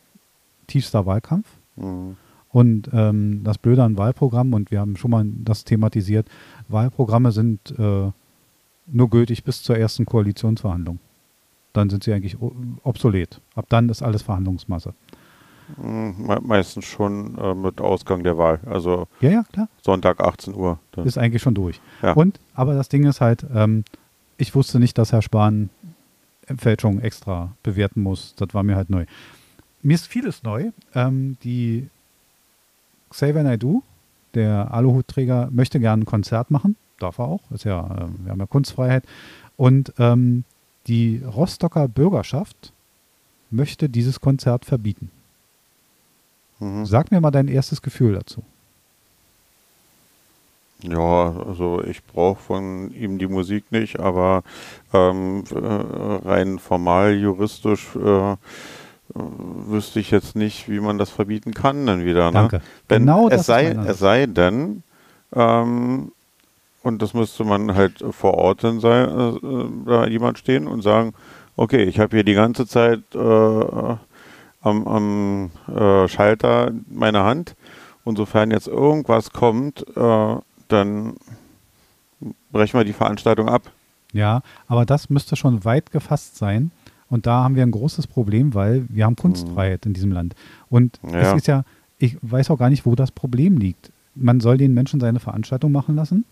[0.66, 1.46] tiefster Wahlkampf.
[1.76, 2.16] Mhm.
[2.50, 6.28] Und ähm, das Blöde an Wahlprogrammen, und wir haben schon mal das thematisiert,
[6.68, 8.10] Wahlprogramme sind äh,
[8.86, 11.00] nur gültig bis zur ersten Koalitionsverhandlung.
[11.72, 12.36] Dann sind sie eigentlich
[12.84, 13.40] obsolet.
[13.56, 14.94] Ab dann ist alles Verhandlungsmasse.
[15.76, 18.60] Hm, me meistens schon äh, mit Ausgang der Wahl.
[18.66, 19.68] Also ja, ja, klar.
[19.82, 20.78] Sonntag 18 Uhr.
[20.92, 21.06] Dann.
[21.06, 21.80] Ist eigentlich schon durch.
[22.02, 22.12] Ja.
[22.12, 23.84] Und, aber das Ding ist halt, ähm,
[24.36, 25.70] ich wusste nicht, dass Herr Spahn
[26.58, 28.34] Fälschung extra bewerten muss.
[28.36, 29.06] Das war mir halt neu.
[29.82, 30.70] Mir ist vieles neu.
[30.94, 31.88] Ähm, die
[33.10, 33.82] Xavier Naidoo,
[34.34, 36.76] der Aluhutträger, möchte gerne ein Konzert machen.
[36.98, 37.50] Darf er auch.
[37.50, 39.04] Ist ja, äh, wir haben ja Kunstfreiheit.
[39.56, 40.44] Und ähm,
[40.86, 42.72] die Rostocker Bürgerschaft
[43.50, 45.10] möchte dieses Konzert verbieten.
[46.60, 46.86] Mhm.
[46.86, 48.42] Sag mir mal dein erstes Gefühl dazu.
[50.82, 54.42] Ja, also ich brauche von ihm die Musik nicht, aber
[54.92, 58.36] ähm, äh, rein formal juristisch äh,
[59.14, 62.26] wüsste ich jetzt nicht, wie man das verbieten kann dann wieder.
[62.26, 62.32] Ne?
[62.32, 62.60] Danke.
[62.88, 64.82] Wenn genau es sei, es sei denn,
[65.34, 66.12] ähm,
[66.82, 71.14] und das müsste man halt vor Ort dann sein, äh, da jemand stehen und sagen,
[71.56, 73.96] okay, ich habe hier die ganze Zeit äh,
[74.64, 77.54] am, am äh, Schalter meine Hand.
[78.04, 80.36] Und sofern jetzt irgendwas kommt, äh,
[80.68, 81.14] dann
[82.52, 83.62] brechen wir die Veranstaltung ab.
[84.12, 86.70] Ja, aber das müsste schon weit gefasst sein.
[87.08, 89.90] Und da haben wir ein großes Problem, weil wir haben Kunstfreiheit mhm.
[89.90, 90.34] in diesem Land.
[90.68, 91.20] Und ja.
[91.20, 91.64] es ist ja,
[91.98, 93.92] ich weiß auch gar nicht, wo das Problem liegt.
[94.14, 96.24] Man soll den Menschen seine Veranstaltung machen lassen.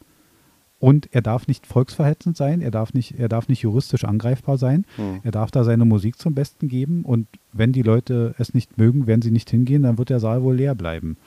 [0.82, 4.84] Und er darf nicht volksverhetzend sein, er darf nicht, er darf nicht juristisch angreifbar sein,
[4.96, 5.20] mhm.
[5.22, 9.06] er darf da seine Musik zum Besten geben und wenn die Leute es nicht mögen,
[9.06, 11.18] werden sie nicht hingehen, dann wird der Saal wohl leer bleiben.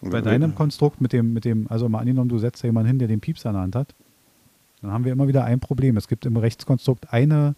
[0.00, 2.98] Bei deinem Konstrukt mit dem, mit dem, also mal angenommen, du setzt da jemanden hin,
[2.98, 3.94] der den Pieps an der Hand hat,
[4.82, 5.96] dann haben wir immer wieder ein Problem.
[5.96, 7.54] Es gibt im Rechtskonstrukt eine,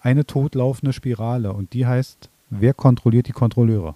[0.00, 3.94] eine totlaufende Spirale und die heißt, wer kontrolliert die Kontrolleure?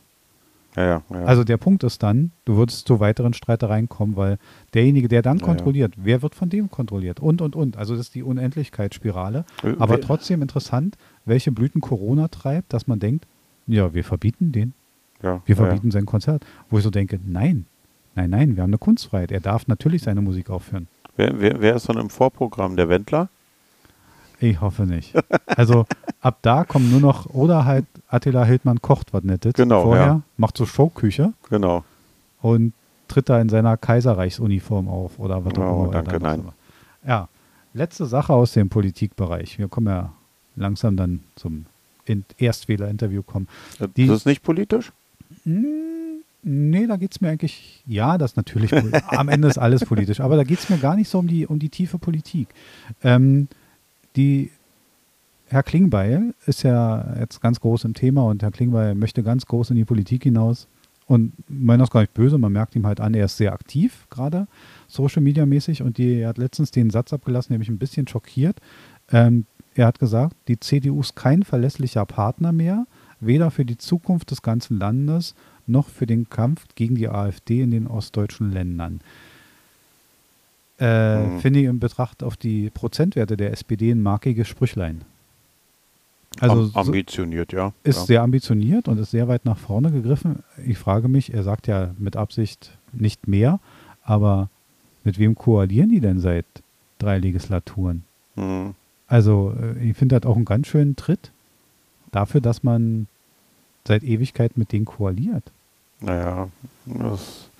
[0.76, 1.24] Ja, ja, ja.
[1.24, 4.38] Also der Punkt ist dann, du würdest zu weiteren Streitereien kommen, weil
[4.72, 7.20] derjenige, der dann kontrolliert, wer wird von dem kontrolliert?
[7.20, 7.76] Und, und, und.
[7.76, 9.44] Also das ist die Unendlichkeitsspirale.
[9.62, 13.26] Äh, Aber trotzdem interessant, welche Blüten Corona treibt, dass man denkt,
[13.66, 14.74] ja, wir verbieten den.
[15.46, 16.44] wir verbieten sein Konzert.
[16.70, 17.66] Wo ich so denke, nein,
[18.14, 19.30] nein, nein, wir haben eine Kunstfreiheit.
[19.30, 20.88] Er darf natürlich seine Musik aufführen.
[21.16, 22.76] Wer, wer, wer ist dann im Vorprogramm?
[22.76, 23.28] Der Wendler?
[24.42, 25.14] Ich hoffe nicht.
[25.46, 25.86] Also
[26.20, 29.54] ab da kommen nur noch, oder halt Attila Hildmann kocht was Nettes.
[29.54, 29.84] Genau.
[29.84, 30.22] Vorher ja.
[30.36, 31.32] macht so Showküche.
[31.48, 31.84] Genau.
[32.40, 32.72] Und
[33.06, 35.92] tritt da in seiner Kaiserreichsuniform auf oder was auch immer.
[35.92, 36.42] Danke, nein.
[37.06, 37.28] Ja,
[37.72, 39.60] letzte Sache aus dem Politikbereich.
[39.60, 40.12] Wir kommen ja
[40.56, 41.66] langsam dann zum
[42.38, 43.46] Erstwähler-Interview kommen.
[43.96, 44.90] Die, das ist nicht politisch?
[45.44, 48.72] Hm, nee, da geht es mir eigentlich, ja, das natürlich,
[49.06, 51.46] am Ende ist alles politisch, aber da geht es mir gar nicht so um die,
[51.46, 52.48] um die tiefe Politik.
[53.04, 53.46] Ähm,
[54.16, 54.50] die
[55.46, 59.70] Herr Klingbeil ist ja jetzt ganz groß im Thema und Herr Klingbeil möchte ganz groß
[59.70, 60.66] in die Politik hinaus.
[61.06, 64.06] Und meiner ist gar nicht böse, man merkt ihm halt an, er ist sehr aktiv
[64.08, 64.46] gerade,
[64.88, 65.82] Social Media mäßig.
[65.82, 68.60] Und die, er hat letztens den Satz abgelassen, der mich ein bisschen schockiert.
[69.10, 69.44] Ähm,
[69.74, 72.86] er hat gesagt, die CDU ist kein verlässlicher Partner mehr,
[73.20, 75.34] weder für die Zukunft des ganzen Landes
[75.66, 79.00] noch für den Kampf gegen die AfD in den ostdeutschen Ländern.
[80.82, 81.38] Äh, mhm.
[81.38, 85.02] Finde ich in Betracht auf die Prozentwerte der SPD ein markiges Sprüchlein.
[86.40, 87.72] Also Am, ambitioniert, ja.
[87.84, 88.04] Ist ja.
[88.04, 90.42] sehr ambitioniert und ist sehr weit nach vorne gegriffen.
[90.66, 93.60] Ich frage mich, er sagt ja mit Absicht nicht mehr,
[94.02, 94.48] aber
[95.04, 96.46] mit wem koalieren die denn seit
[96.98, 98.02] drei Legislaturen?
[98.34, 98.74] Mhm.
[99.06, 101.30] Also äh, ich finde das auch einen ganz schönen Tritt
[102.10, 103.06] dafür, dass man
[103.86, 105.44] seit Ewigkeit mit denen koaliert.
[106.00, 106.48] Naja,
[106.86, 107.50] das,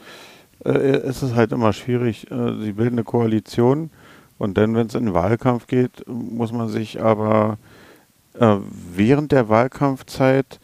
[0.65, 2.31] äh, es ist halt immer schwierig.
[2.31, 3.91] Äh, sie bilden eine Koalition
[4.39, 7.59] und dann, wenn es in den Wahlkampf geht, muss man sich aber
[8.39, 8.57] äh,
[8.95, 10.61] während der Wahlkampfzeit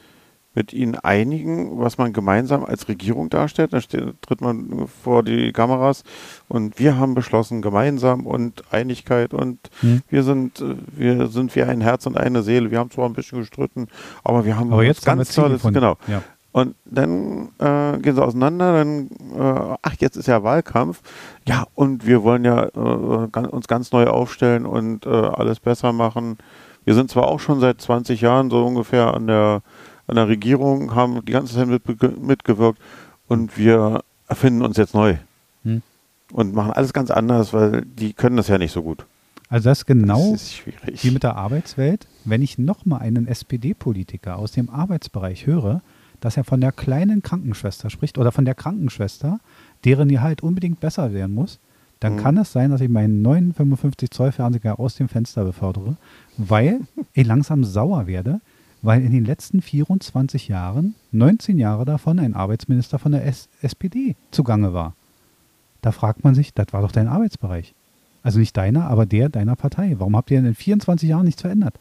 [0.55, 3.73] mit ihnen einigen, was man gemeinsam als Regierung darstellt.
[3.73, 6.03] Dann steht, tritt man vor die Kameras
[6.49, 10.03] und wir haben beschlossen, gemeinsam und Einigkeit und hm.
[10.09, 10.65] wir sind,
[10.97, 12.73] wir sind wie ein Herz und eine Seele.
[12.73, 13.87] Wir haben zwar ein bisschen gestritten,
[14.25, 15.97] aber wir haben aber jetzt ganz tolles, genau.
[16.09, 16.23] Ja.
[16.51, 21.03] Und dann äh, gehen sie auseinander, dann, äh, ach, jetzt ist ja Wahlkampf.
[21.47, 26.39] Ja, und wir wollen ja äh, uns ganz neu aufstellen und äh, alles besser machen.
[26.85, 29.63] Wir sind zwar auch schon seit 20 Jahren so ungefähr an der,
[30.07, 31.83] an der Regierung, haben die ganze Zeit mit,
[32.19, 32.81] mitgewirkt
[33.29, 35.17] und wir erfinden uns jetzt neu.
[35.65, 35.83] Hm.
[36.33, 39.05] Und machen alles ganz anders, weil die können das ja nicht so gut.
[39.51, 42.07] Also das ist genau das ist wie mit der Arbeitswelt.
[42.25, 45.83] Wenn ich nochmal einen SPD-Politiker aus dem Arbeitsbereich höre,
[46.21, 49.41] dass er von der kleinen Krankenschwester spricht oder von der Krankenschwester,
[49.85, 51.59] deren ihr halt unbedingt besser werden muss,
[52.01, 52.19] dann Mhm.
[52.19, 55.97] kann es sein, dass ich meinen neuen 55 Zoll Fernseher aus dem Fenster befördere,
[56.37, 56.81] weil
[57.13, 58.41] ich langsam sauer werde,
[58.83, 64.15] weil in den letzten 24 Jahren 19 Jahre davon ein Arbeitsminister von der S SPD
[64.31, 64.95] zugange war.
[65.83, 67.75] Da fragt man sich, das war doch dein Arbeitsbereich.
[68.23, 69.95] Also nicht deiner, aber der deiner Partei.
[69.99, 71.75] Warum habt ihr denn in 24 Jahren nichts verändert?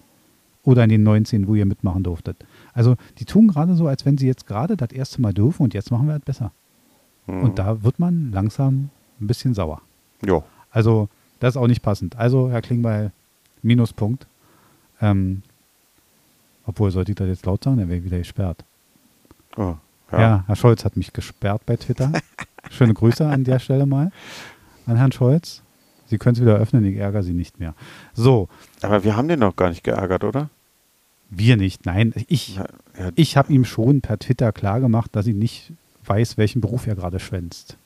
[0.63, 2.37] Oder in den 19, wo ihr mitmachen durftet.
[2.77, 5.73] Also die tun gerade so, als wenn sie jetzt gerade das erste Mal dürfen und
[5.73, 6.51] jetzt machen wir es besser.
[7.25, 7.41] Mhm.
[7.41, 9.81] Und da wird man langsam ein bisschen sauer.
[10.23, 10.43] Ja.
[10.69, 11.09] Also
[11.39, 12.15] das ist auch nicht passend.
[12.17, 13.11] Also Herr Klingbeil,
[13.63, 14.27] Minuspunkt.
[15.01, 15.41] Ähm,
[16.67, 18.63] obwohl, sollte ich das jetzt laut sagen, dann wäre ich wieder gesperrt.
[19.55, 19.75] Oh,
[20.11, 20.43] Ja.
[20.45, 22.11] Herr Scholz hat mich gesperrt bei Twitter.
[22.69, 24.11] Schöne Grüße an der Stelle mal
[24.85, 25.63] an Herrn Scholz.
[26.05, 27.73] Sie können es wieder öffnen, ich ärgere Sie nicht mehr.
[28.13, 28.49] So,
[28.83, 30.49] Aber wir haben den noch gar nicht geärgert, oder?
[31.29, 31.85] Wir nicht.
[31.85, 35.71] Nein, ich, Ja, ja, ich habe ihm schon per Twitter klargemacht, dass ich nicht
[36.05, 37.77] weiß, welchen Beruf er gerade schwänzt.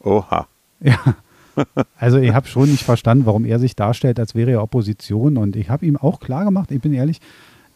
[0.00, 0.46] Oha.
[0.80, 0.98] Ja.
[1.98, 5.36] Also ich habe schon nicht verstanden, warum er sich darstellt, als wäre er Opposition.
[5.36, 7.20] Und ich habe ihm auch klar gemacht, ich bin ehrlich,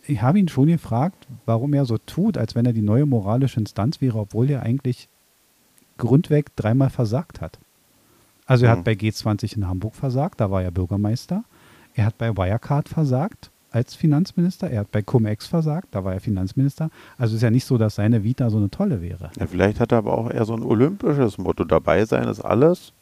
[0.06, 3.58] ich habe ihn schon gefragt, warum er so tut, als wenn er die neue moralische
[3.58, 5.08] Instanz wäre, obwohl er eigentlich
[5.98, 7.58] grundweg dreimal versagt hat.
[8.46, 8.78] Also er Mhm.
[8.78, 11.42] hat bei G20 in Hamburg versagt, da war er Bürgermeister.
[11.94, 14.70] Er hat bei Wirecard versagt als Finanzminister.
[14.70, 16.90] Er hat bei Cum-Ex versagt, da war er Finanzminister.
[17.18, 19.30] Also ist ja nicht so, dass seine Vita so eine tolle wäre.
[19.38, 21.64] Ja, vielleicht hat er aber auch eher so ein olympisches Motto.
[21.64, 22.92] Dabei sein ist alles.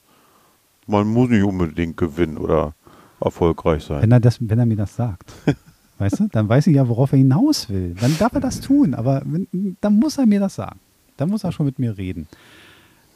[0.87, 2.75] Man muss nicht unbedingt gewinnen oder
[3.21, 4.03] erfolgreich sein.
[4.03, 5.33] Wenn er, das, wenn er mir das sagt,
[5.99, 7.95] weißt du, dann weiß ich ja, worauf er hinaus will.
[8.01, 10.81] Dann darf er das tun, aber wenn, dann muss er mir das sagen.
[11.17, 12.27] Dann muss er schon mit mir reden.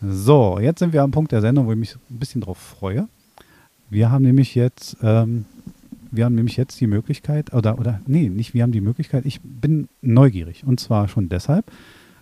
[0.03, 3.09] So, jetzt sind wir am Punkt der Sendung, wo ich mich ein bisschen drauf freue.
[3.89, 5.47] Wir haben nämlich jetzt, ähm,
[6.17, 9.41] wir haben nämlich jetzt die Möglichkeit, oder, oder, nee, nicht wir haben die Möglichkeit, ich
[9.43, 10.65] bin neugierig.
[10.65, 11.65] Und zwar schon deshalb,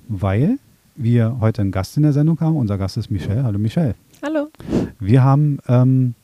[0.09, 0.59] weil
[0.95, 2.57] wir heute einen Gast in der Sendung haben.
[2.57, 3.45] Unser Gast ist Michelle.
[3.45, 3.95] Hallo Michelle.
[4.23, 4.49] Hallo.
[4.99, 6.15] Wir haben, ähm,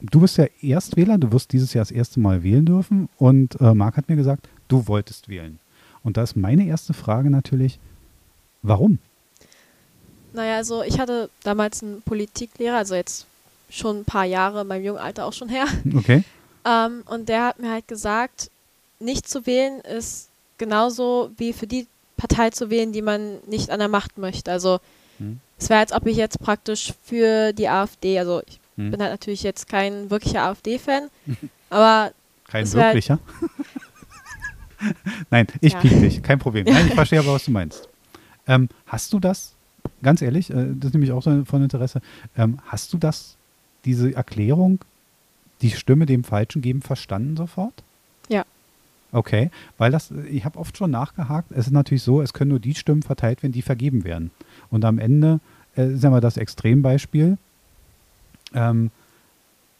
[0.00, 3.74] du bist ja Erstwähler, du wirst dieses Jahr das erste Mal wählen dürfen und äh,
[3.74, 5.58] Marc hat mir gesagt, du wolltest wählen.
[6.02, 7.78] Und da ist meine erste Frage natürlich,
[8.62, 8.98] warum?
[10.32, 13.26] Naja, also ich hatte damals einen Politiklehrer, also jetzt
[13.70, 15.66] schon ein paar Jahre in meinem jungen Alter auch schon her.
[15.96, 16.22] Okay.
[16.64, 18.50] Ähm, und der hat mir halt gesagt,
[18.98, 23.78] nicht zu wählen ist genauso wie für die Partei zu wählen, die man nicht an
[23.78, 24.50] der Macht möchte.
[24.50, 24.80] Also
[25.18, 25.38] Hm.
[25.58, 28.90] es wäre, als ob ich jetzt praktisch für die AfD, also ich Hm.
[28.90, 31.08] bin halt natürlich jetzt kein wirklicher AfD-Fan,
[31.70, 32.12] aber
[32.48, 33.18] Kein wär- wirklicher?
[35.30, 35.80] Nein, ich Ja.
[35.80, 36.66] piek dich, kein Problem.
[36.66, 37.88] Nein, ich verstehe aber, was du meinst.
[38.46, 39.52] Ähm, hast du das,
[40.02, 42.00] ganz ehrlich, äh, das ist nämlich auch so von Interesse,
[42.36, 43.36] ähm, hast du das,
[43.86, 44.80] diese Erklärung,
[45.62, 47.82] die Stimme dem Falschen geben, verstanden sofort?
[48.28, 48.44] Ja.
[49.12, 52.60] Okay, weil das, ich habe oft schon nachgehakt, es ist natürlich so, es können nur
[52.60, 54.30] die Stimmen verteilt werden, die vergeben werden.
[54.70, 55.40] Und am Ende,
[55.74, 57.38] äh, sagen wir das Extrembeispiel,
[58.52, 58.90] ähm,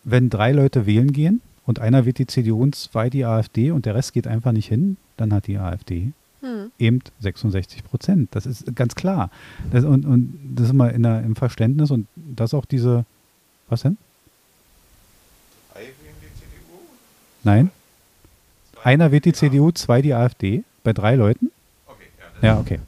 [0.04, 3.86] wenn drei Leute wählen gehen und einer wird die CDU und zwei die AfD und
[3.86, 8.28] der Rest geht einfach nicht hin, dann hat die AfD hm, eben 66 Prozent.
[8.32, 9.30] Das ist ganz klar.
[9.72, 13.04] Das, und, und das ist mal in der, im Verständnis und das auch diese,
[13.68, 13.96] was denn?
[17.44, 17.70] Nein?
[18.82, 21.50] Einer wird die CDU, zwei die AfD, bei drei Leuten?
[22.42, 22.80] Ja, okay.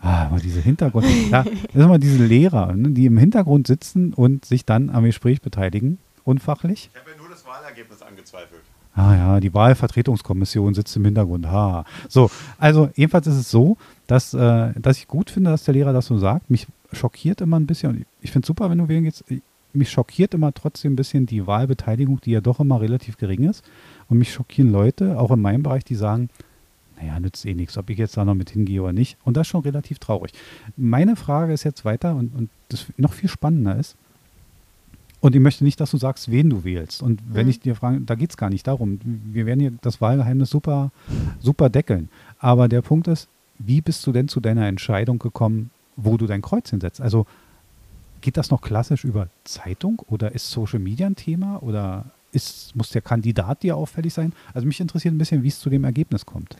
[0.00, 4.12] Ah, aber diese Hintergrund, ja, das sind mal diese Lehrer, ne, die im Hintergrund sitzen
[4.14, 6.90] und sich dann am Gespräch beteiligen, unfachlich.
[6.92, 8.62] Ich habe ja nur das Wahlergebnis angezweifelt.
[8.94, 11.46] Ah ja, die Wahlvertretungskommission sitzt im Hintergrund.
[11.46, 11.84] Ha.
[12.08, 15.92] So, also jedenfalls ist es so, dass, äh, dass ich gut finde, dass der Lehrer
[15.92, 16.50] das so sagt.
[16.50, 19.24] Mich schockiert immer ein bisschen, und ich finde es super, wenn du wählen gehst,
[19.72, 23.64] mich schockiert immer trotzdem ein bisschen die Wahlbeteiligung, die ja doch immer relativ gering ist.
[24.08, 26.28] Und mich schockieren Leute, auch in meinem Bereich, die sagen,
[27.00, 29.16] naja, nützt eh nichts, ob ich jetzt da noch mit hingehe oder nicht.
[29.24, 30.32] Und das ist schon relativ traurig.
[30.76, 33.96] Meine Frage ist jetzt weiter und, und das noch viel spannender ist,
[35.20, 37.00] und ich möchte nicht, dass du sagst, wen du wählst.
[37.00, 37.50] Und wenn Mhm.
[37.50, 38.98] ich dir frage, da geht es gar nicht darum.
[39.04, 40.90] Wir werden hier das Wahlgeheimnis super,
[41.40, 42.08] super deckeln.
[42.40, 43.28] Aber der Punkt ist,
[43.60, 47.00] wie bist du denn zu deiner Entscheidung gekommen, wo du dein Kreuz hinsetzt?
[47.00, 47.26] Also
[48.22, 52.88] geht das noch klassisch über Zeitung oder ist Social Media ein Thema oder ist, muss
[52.90, 54.32] der Kandidat dir auffällig sein?
[54.54, 56.56] Also mich interessiert ein bisschen, wie es zu dem Ergebnis kommt.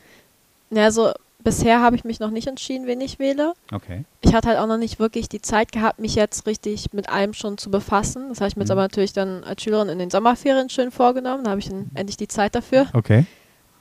[0.71, 1.13] ja, also
[1.45, 3.55] bisher habe ich mich noch nicht entschieden, wen ich wähle.
[3.73, 4.05] Okay.
[4.21, 7.33] ich hatte halt auch noch nicht wirklich die Zeit gehabt, mich jetzt richtig mit allem
[7.33, 8.29] schon zu befassen.
[8.29, 8.73] Das habe ich mir jetzt Mhm.
[8.73, 11.45] aber natürlich dann als Schülerin in den Sommerferien schön vorgenommen.
[11.45, 12.87] Da habe ich dann endlich die Zeit dafür.
[12.93, 13.25] Okay.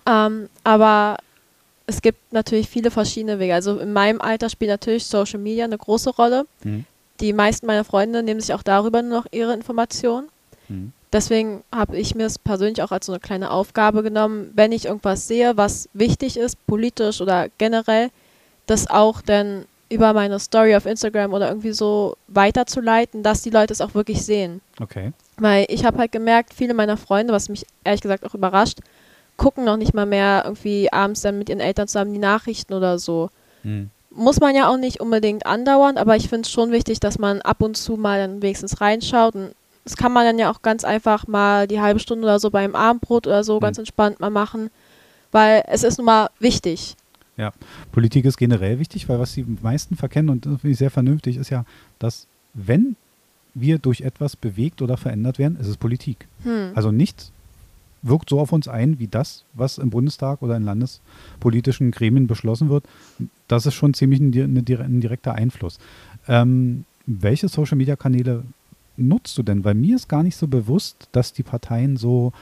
[0.08, 1.18] Ähm, aber
[1.86, 3.54] es gibt natürlich viele verschiedene Wege.
[3.54, 6.46] Also in meinem Alter spielt natürlich Social Media eine große Rolle.
[6.64, 6.86] Mhm.
[7.22, 10.28] Die meisten meiner Freunde nehmen sich auch darüber nur noch ihre Informationen.
[10.68, 10.94] Mhm.
[11.12, 14.86] deswegen habe ich mir es persönlich auch als so eine kleine Aufgabe genommen, wenn ich
[14.86, 18.10] irgendwas sehe, was wichtig ist, politisch oder generell,
[18.68, 23.74] das auch dann über meine Story auf Instagram oder irgendwie so weiterzuleiten, dass die Leute
[23.74, 24.62] es auch wirklich sehen.
[24.80, 25.12] Okay.
[25.38, 28.80] Weil ich habe halt gemerkt, viele meiner Freunde, was mich ehrlich gesagt auch überrascht,
[29.36, 33.00] gucken noch nicht mal mehr irgendwie abends dann mit ihren Eltern zusammen die Nachrichten oder
[33.00, 33.30] so.
[33.64, 33.90] Hm.
[34.14, 37.42] Muss man ja auch nicht unbedingt andauern, aber ich finde es schon wichtig, dass man
[37.42, 39.36] ab und zu mal dann wenigstens reinschaut.
[39.36, 39.54] Und
[39.86, 42.76] das kann man dann ja auch ganz einfach mal die halbe Stunde oder so beim
[42.76, 43.62] Abendbrot oder so Hm.
[43.62, 44.70] ganz entspannt mal machen,
[45.32, 46.96] weil es ist nun mal wichtig.
[47.38, 47.54] Ja,
[47.92, 51.38] Politik ist generell wichtig, weil was die meisten verkennen, und das finde ich sehr vernünftig,
[51.38, 51.64] ist ja,
[51.98, 52.98] dass wenn
[53.54, 56.28] wir durch etwas bewegt oder verändert werden, ist es Politik.
[56.44, 56.72] Hm.
[56.76, 57.32] Also nichts
[58.02, 62.70] wirkt so auf uns ein wie das, was im Bundestag oder in landespolitischen Gremien beschlossen
[62.70, 62.86] wird.
[63.48, 65.78] Das ist schon ziemlich ein, ein direkter Einfluss.
[66.28, 68.44] Ähm, welche Social-Media-Kanäle
[68.98, 69.64] nutzt du denn?
[69.64, 72.34] Weil mir ist gar nicht so bewusst, dass die Parteien so,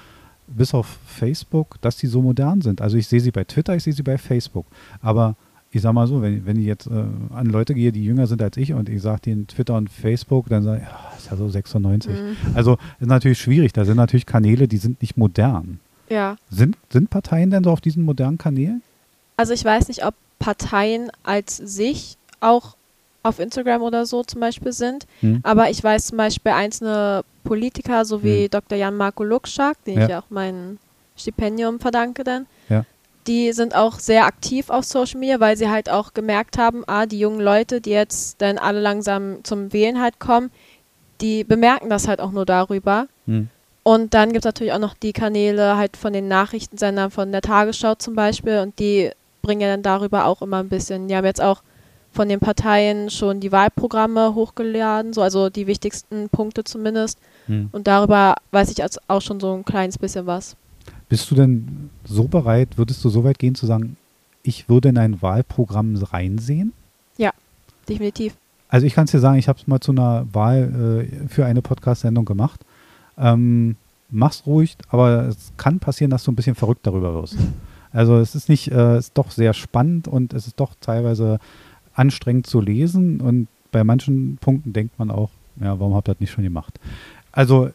[0.47, 2.81] bis auf Facebook, dass die so modern sind.
[2.81, 4.65] Also ich sehe sie bei Twitter, ich sehe sie bei Facebook.
[5.01, 5.35] Aber
[5.71, 6.91] ich sag mal so, wenn, wenn ich jetzt äh,
[7.33, 10.49] an Leute gehe, die jünger sind als ich und ich sage denen Twitter und Facebook,
[10.49, 12.11] dann sage ich, ja, ist ja so 96.
[12.11, 12.35] Hm.
[12.55, 13.71] Also ist natürlich schwierig.
[13.73, 15.79] Da sind natürlich Kanäle, die sind nicht modern.
[16.09, 16.37] Ja.
[16.49, 18.81] Sind, sind Parteien denn so auf diesen modernen Kanälen?
[19.37, 22.75] Also ich weiß nicht, ob Parteien als sich auch
[23.21, 25.41] auf Instagram oder so zum Beispiel sind, Hm.
[25.43, 28.49] aber ich weiß zum Beispiel einzelne Politiker, so wie Hm.
[28.49, 28.77] Dr.
[28.77, 30.03] Jan-Marco Luxschak, den Ja.
[30.05, 30.79] ich ja auch mein
[31.15, 32.45] Stipendium verdanke dann.
[33.29, 37.05] Die sind auch sehr aktiv auf Social Media, weil sie halt auch gemerkt haben, ah,
[37.05, 40.49] die jungen Leute, die jetzt dann alle langsam zum Wählen halt kommen,
[41.21, 43.07] die bemerken das halt auch nur darüber.
[43.27, 43.47] Hm.
[43.83, 47.41] Und dann gibt es natürlich auch noch die Kanäle halt von den Nachrichtensendern von der
[47.41, 49.11] Tagesschau zum Beispiel und die
[49.43, 51.07] bringen ja dann darüber auch immer ein bisschen.
[51.07, 51.61] Die haben jetzt auch
[52.11, 57.19] von den Parteien schon die Wahlprogramme hochgeladen, so also die wichtigsten Punkte zumindest.
[57.45, 57.69] Hm.
[57.71, 60.55] Und darüber weiß ich auch schon so ein kleines bisschen was.
[61.09, 63.97] Bist du denn so bereit, würdest du so weit gehen zu sagen,
[64.43, 66.73] ich würde in ein Wahlprogramm reinsehen?
[67.89, 68.35] Definitiv.
[68.69, 71.45] Also ich kann es dir sagen, ich habe es mal zu einer Wahl äh, für
[71.45, 72.61] eine Podcast-Sendung gemacht.
[73.17, 73.75] Ähm,
[74.11, 77.37] mach's ruhig, aber es kann passieren, dass du ein bisschen verrückt darüber wirst.
[77.91, 81.39] Also es ist nicht, äh, es ist doch sehr spannend und es ist doch teilweise
[81.95, 86.21] anstrengend zu lesen und bei manchen Punkten denkt man auch, ja, warum habt ihr das
[86.21, 86.79] nicht schon gemacht?
[87.31, 87.71] Also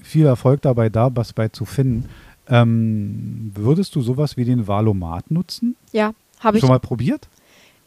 [0.00, 2.08] viel Erfolg dabei, da was bei zu finden.
[2.48, 5.76] Ähm, würdest du sowas wie den Valomat nutzen?
[5.92, 6.60] Ja, habe ich.
[6.60, 7.28] Schon mal probiert?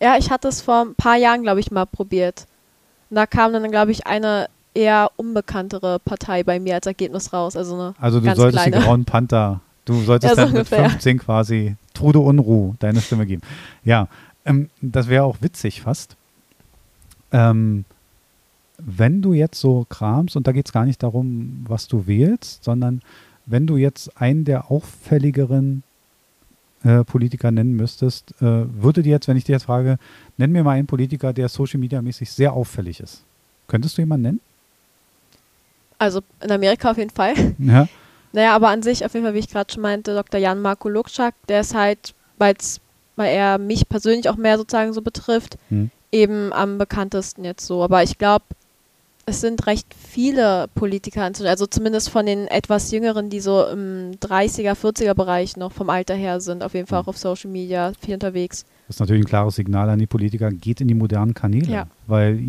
[0.01, 2.45] Ja, ich hatte es vor ein paar Jahren, glaube ich, mal probiert.
[3.09, 7.55] Und da kam dann, glaube ich, eine eher unbekanntere Partei bei mir als Ergebnis raus.
[7.55, 8.85] Also eine Also du solltest die kleine.
[8.85, 10.89] Grauen Panther, du solltest Ja, so dann mit ungefähr.
[10.91, 13.41] 15 quasi Trude Unruh deine Stimme geben.
[13.83, 14.07] Ja,
[14.45, 16.15] ähm, das wäre auch witzig fast.
[17.31, 17.85] Ähm,
[18.77, 22.63] wenn du jetzt so kramst, und da geht es gar nicht darum, was du wählst,
[22.63, 23.01] sondern
[23.47, 25.81] wenn du jetzt einen der auffälligeren
[26.83, 29.97] äh, Politiker nennen müsstest, äh, würde dir jetzt, wenn ich dir jetzt frage,
[30.37, 33.23] nenn mir mal einen Politiker, der Social Media mäßig sehr auffällig ist.
[33.67, 34.41] Könntest du jemanden nennen?
[35.97, 37.33] Also in Amerika auf jeden Fall.
[37.57, 37.87] Ja.
[38.33, 40.39] Naja, aber an sich, auf jeden Fall, wie ich gerade schon meinte, Dr.
[40.39, 42.81] Jan Marco Lukschak, der ist halt, weil's,
[43.15, 45.89] weil er mich persönlich auch mehr sozusagen so betrifft, Hm.
[46.11, 47.81] eben am bekanntesten jetzt so.
[47.83, 48.43] Aber ich glaube,
[49.29, 54.71] es sind recht viele Politiker, also zumindest von den etwas jüngeren, die so im 30er,
[54.71, 58.13] 40er Bereich noch vom Alter her sind, auf jeden Fall auch auf Social Media viel
[58.13, 58.65] unterwegs.
[58.87, 61.69] Das ist natürlich ein klares Signal an die Politiker, geht in die modernen Kanäle.
[61.69, 61.87] Ja.
[62.07, 62.39] Weil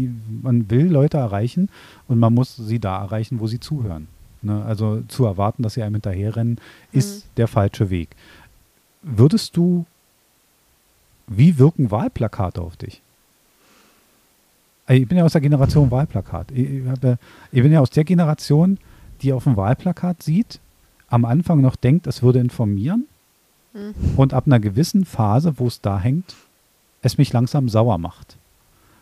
[0.40, 1.68] man will Leute erreichen
[2.06, 4.06] und man muss sie da erreichen, wo sie zuhören.
[4.42, 4.64] Ne?
[4.64, 6.60] Also zu erwarten, dass sie einem hinterherrennen,
[6.92, 8.10] ist der falsche Weg.
[9.02, 9.84] Würdest du,
[11.26, 13.02] wie wirken Wahlplakate auf dich?
[14.88, 16.50] Also Ich bin ja aus der Generation Wahlplakat.
[16.50, 16.68] Ich,
[17.52, 18.78] ich, bin ja aus der Generation,
[19.22, 20.58] die auf dem Wahlplakat sieht,
[21.08, 23.06] am Anfang noch denkt, es würde informieren
[23.72, 23.94] Hm.
[24.16, 26.34] und ab einer gewissen Phase, wo es da hängt,
[27.02, 28.36] es mich langsam sauer macht.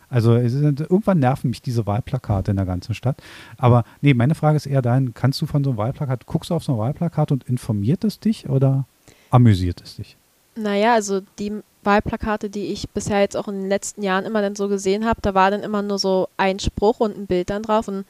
[0.09, 3.21] Also ist, irgendwann nerven mich diese Wahlplakate in der ganzen Stadt.
[3.57, 6.55] Aber nee, meine Frage ist eher dahin, kannst du von so einem Wahlplakat, guckst du
[6.55, 8.85] auf so ein Wahlplakat und informiert es dich oder
[9.31, 10.15] amüsiert es dich?
[10.55, 11.53] Naja, also die
[11.87, 15.21] Wahlplakate, die ich bisher jetzt auch in den letzten Jahren immer dann so gesehen habe,
[15.21, 18.05] da war dann immer nur so ein Spruch und ein Bild dann drauf und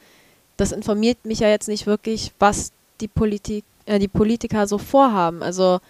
[0.58, 5.42] das informiert mich ja jetzt nicht wirklich, was die Politik, äh, die Politiker so vorhaben.
[5.42, 5.80] Also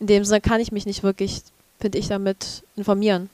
[0.00, 1.42] in dem Sinne kann ich mich nicht wirklich,
[1.78, 3.28] finde ich, damit informieren.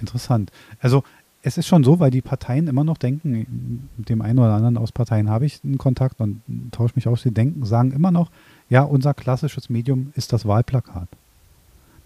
[0.00, 0.50] Interessant.
[0.80, 1.04] Also
[1.42, 4.76] es ist schon so, weil die Parteien immer noch denken, mit dem einen oder anderen
[4.76, 6.42] aus Parteien habe ich einen Kontakt und
[6.72, 8.30] tausche mich aus, die denken, sagen immer noch,
[8.68, 11.08] ja, unser klassisches Medium ist das Wahlplakat.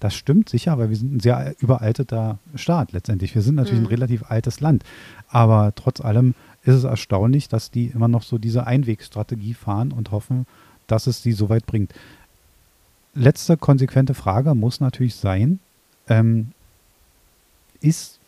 [0.04, 3.34] Das stimmt sicher, weil wir sind ein sehr überalteter Staat letztendlich.
[3.34, 3.86] Wir sind natürlich Mhm.
[3.86, 4.84] ein relativ altes Land.
[5.28, 10.10] Aber trotz allem ist es erstaunlich, dass die immer noch so diese Einwegstrategie fahren und
[10.10, 10.44] hoffen,
[10.88, 11.94] dass es sie so weit bringt.
[13.14, 15.58] Letzte konsequente Frage muss natürlich sein,
[16.06, 16.52] ähm,
[17.80, 18.20] ist,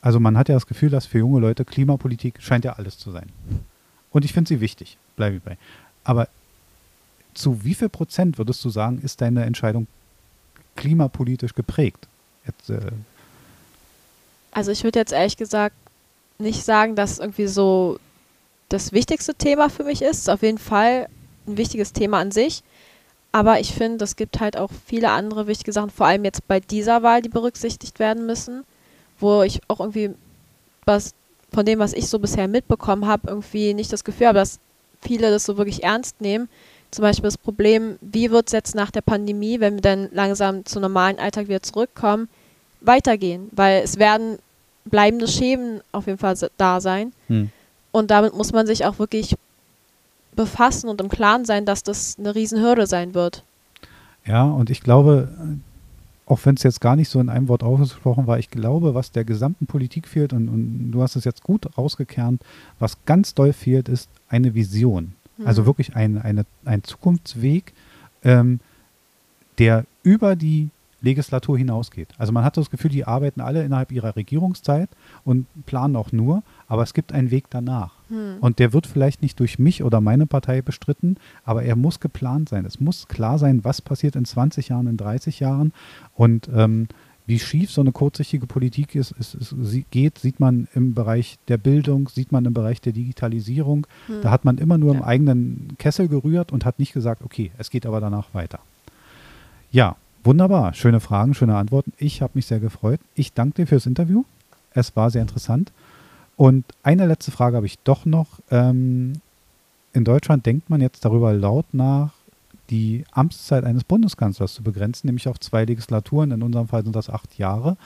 [0.00, 3.12] also man hat ja das Gefühl, dass für junge Leute Klimapolitik scheint ja alles zu
[3.12, 3.28] sein.
[4.10, 5.56] Und ich finde sie wichtig, bleibe ich bei.
[6.02, 6.26] Aber
[7.32, 9.86] zu wie viel Prozent würdest du sagen, ist deine Entscheidung
[10.76, 12.06] klimapolitisch geprägt?
[12.46, 12.92] Jetzt, äh
[14.52, 15.74] also ich würde jetzt ehrlich gesagt
[16.38, 17.98] nicht sagen, dass irgendwie so
[18.68, 20.28] das wichtigste Thema für mich ist.
[20.28, 21.08] Auf jeden Fall
[21.46, 22.62] ein wichtiges Thema an sich.
[23.32, 26.60] Aber ich finde, es gibt halt auch viele andere wichtige Sachen, vor allem jetzt bei
[26.60, 28.64] dieser Wahl, die berücksichtigt werden müssen,
[29.18, 30.10] wo ich auch irgendwie
[30.86, 31.14] was
[31.52, 34.58] von dem, was ich so bisher mitbekommen habe, irgendwie nicht das Gefühl habe, dass
[35.00, 36.48] viele das so wirklich ernst nehmen.
[36.94, 40.64] Zum Beispiel das Problem, wie wird es jetzt nach der Pandemie, wenn wir dann langsam
[40.64, 42.28] zum normalen Alltag wieder zurückkommen,
[42.82, 43.48] weitergehen?
[43.50, 44.38] Weil es werden
[44.84, 47.12] bleibende Schäden auf jeden Fall da sein.
[47.26, 47.50] Hm.
[47.90, 49.34] Und damit muss man sich auch wirklich
[50.36, 53.42] befassen und im Klaren sein, dass das eine Riesenhürde sein wird.
[54.24, 55.28] Ja, und ich glaube,
[56.26, 59.10] auch wenn es jetzt gar nicht so in einem Wort ausgesprochen war, ich glaube, was
[59.10, 62.40] der gesamten Politik fehlt, und, und du hast es jetzt gut rausgekernt,
[62.78, 65.14] was ganz doll fehlt, ist eine Vision.
[65.38, 65.46] Mhm.
[65.46, 67.72] Also wirklich ein, eine, ein Zukunftsweg,
[68.22, 68.60] ähm,
[69.58, 70.70] der über die
[71.04, 72.08] Legislatur hinausgeht.
[72.18, 74.88] Also man hat das Gefühl, die arbeiten alle innerhalb ihrer Regierungszeit
[75.24, 77.92] und planen auch nur, aber es gibt einen Weg danach.
[78.08, 78.38] Hm.
[78.40, 82.48] Und der wird vielleicht nicht durch mich oder meine Partei bestritten, aber er muss geplant
[82.48, 82.64] sein.
[82.64, 85.72] Es muss klar sein, was passiert in 20 Jahren, in 30 Jahren
[86.14, 86.88] und ähm,
[87.26, 89.54] wie schief so eine kurzsichtige Politik ist, ist, ist,
[89.90, 93.86] geht, sieht man im Bereich der Bildung, sieht man im Bereich der Digitalisierung.
[94.06, 94.20] Hm.
[94.22, 94.98] Da hat man immer nur ja.
[94.98, 98.58] im eigenen Kessel gerührt und hat nicht gesagt, okay, es geht aber danach weiter.
[99.70, 101.92] Ja, Wunderbar, schöne Fragen, schöne Antworten.
[101.98, 102.98] Ich habe mich sehr gefreut.
[103.14, 104.24] Ich danke dir fürs Interview.
[104.72, 105.70] Es war sehr interessant.
[106.34, 108.40] Und eine letzte Frage habe ich doch noch.
[108.50, 109.20] Ähm,
[109.92, 112.14] in Deutschland denkt man jetzt darüber laut nach,
[112.70, 116.30] die Amtszeit eines Bundeskanzlers zu begrenzen, nämlich auf zwei Legislaturen.
[116.30, 117.76] In unserem Fall sind das acht Jahre.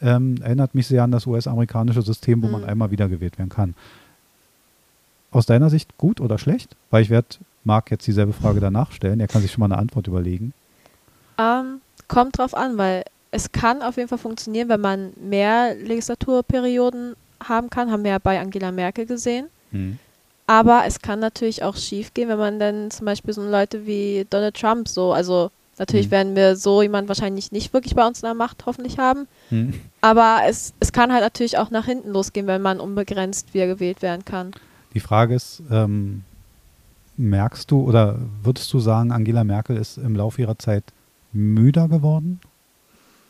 [0.00, 2.52] Ähm, erinnert mich sehr an das US-amerikanische System, wo mhm.
[2.52, 3.74] man einmal wiedergewählt werden kann.
[5.30, 6.76] Aus deiner Sicht gut oder schlecht?
[6.90, 7.28] Weil ich werde
[7.64, 9.20] Marc jetzt dieselbe Frage danach stellen.
[9.20, 10.52] Er kann sich schon mal eine Antwort überlegen.
[11.38, 17.16] Ähm, Kommt drauf an, weil es kann auf jeden Fall funktionieren, wenn man mehr Legislaturperioden
[17.42, 17.90] haben kann.
[17.90, 19.48] Haben wir ja bei Angela Merkel gesehen.
[19.72, 19.98] Mhm.
[20.46, 24.26] Aber es kann natürlich auch schief gehen, wenn man dann zum Beispiel so Leute wie
[24.30, 26.12] Donald Trump so, also natürlich mhm.
[26.12, 29.26] werden wir so jemand wahrscheinlich nicht wirklich bei uns in der Macht hoffentlich haben.
[29.50, 29.74] Mhm.
[30.00, 34.02] Aber es, es kann halt natürlich auch nach hinten losgehen, wenn man unbegrenzt wieder gewählt
[34.02, 34.52] werden kann.
[34.94, 36.22] Die Frage ist, ähm,
[37.16, 40.84] merkst du oder würdest du sagen, Angela Merkel ist im Laufe ihrer Zeit
[41.32, 42.40] müder geworden?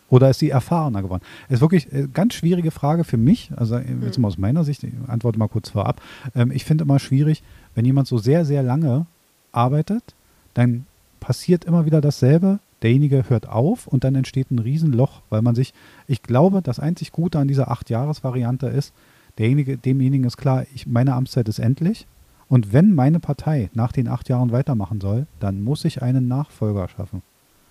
[0.08, 1.22] Oder ist sie erfahrener geworden?
[1.48, 3.50] Ist wirklich eine ganz schwierige Frage für mich.
[3.56, 4.22] Also jetzt hm.
[4.22, 6.00] mal aus meiner Sicht, ich antworte mal kurz vorab.
[6.34, 7.42] Ähm, ich finde immer schwierig,
[7.74, 9.06] wenn jemand so sehr, sehr lange
[9.52, 10.14] arbeitet,
[10.54, 10.86] dann
[11.20, 12.60] passiert immer wieder dasselbe.
[12.82, 15.72] Derjenige hört auf und dann entsteht ein Riesenloch, weil man sich,
[16.06, 18.92] ich glaube, das einzig Gute an dieser Acht-Jahres-Variante ist,
[19.38, 22.06] derjenige, demjenigen ist klar, ich, meine Amtszeit ist endlich.
[22.48, 26.88] Und wenn meine Partei nach den acht Jahren weitermachen soll, dann muss ich einen Nachfolger
[26.88, 27.22] schaffen.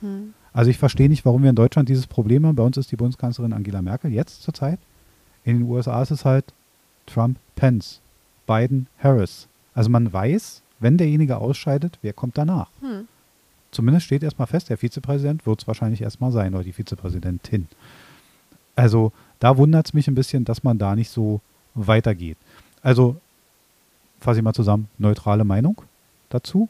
[0.02, 0.34] Hm.
[0.56, 2.56] Also ich verstehe nicht, warum wir in Deutschland dieses Problem haben.
[2.56, 4.80] Bei uns ist die Bundeskanzlerin Angela Merkel jetzt zurzeit.
[5.44, 6.46] In den USA ist es halt
[7.08, 8.00] Trump, Pence,
[8.48, 9.50] Biden, Harris.
[9.74, 12.70] Also man weiß, wenn derjenige ausscheidet, wer kommt danach.
[12.80, 13.06] Hm.
[13.72, 17.68] Zumindest steht erstmal fest, der Vizepräsident wird es wahrscheinlich erstmal sein oder die Vizepräsidentin.
[18.78, 21.42] Also da wundert es mich ein bisschen, dass man da nicht so
[21.74, 22.38] weitergeht.
[22.82, 23.18] Also
[24.22, 25.82] fasse ich mal zusammen, neutrale Meinung
[26.30, 26.70] dazu.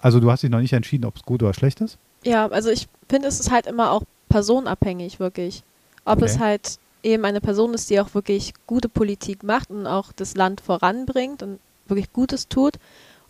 [0.00, 1.98] Also du hast dich noch nicht entschieden, ob es gut oder schlecht ist.
[2.24, 5.62] Ja, also ich finde, es ist halt immer auch personabhängig, wirklich.
[6.04, 6.26] Ob okay.
[6.26, 10.34] es halt eben eine Person ist, die auch wirklich gute Politik macht und auch das
[10.34, 12.78] Land voranbringt und wirklich Gutes tut,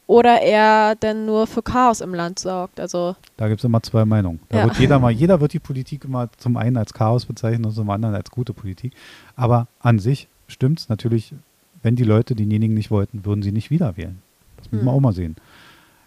[0.06, 2.78] oder er denn nur für Chaos im Land sorgt.
[2.78, 4.40] Also da gibt es immer zwei Meinungen.
[4.50, 4.64] Da ja.
[4.64, 7.88] wird jeder mal, jeder wird die Politik immer zum einen als Chaos bezeichnen und zum
[7.90, 8.92] anderen als gute Politik.
[9.34, 11.34] Aber an sich stimmt es natürlich,
[11.82, 14.20] wenn die Leute denjenigen nicht wollten, würden sie nicht wieder wählen.
[14.58, 14.88] Das müssen hm.
[14.88, 15.36] wir auch mal sehen.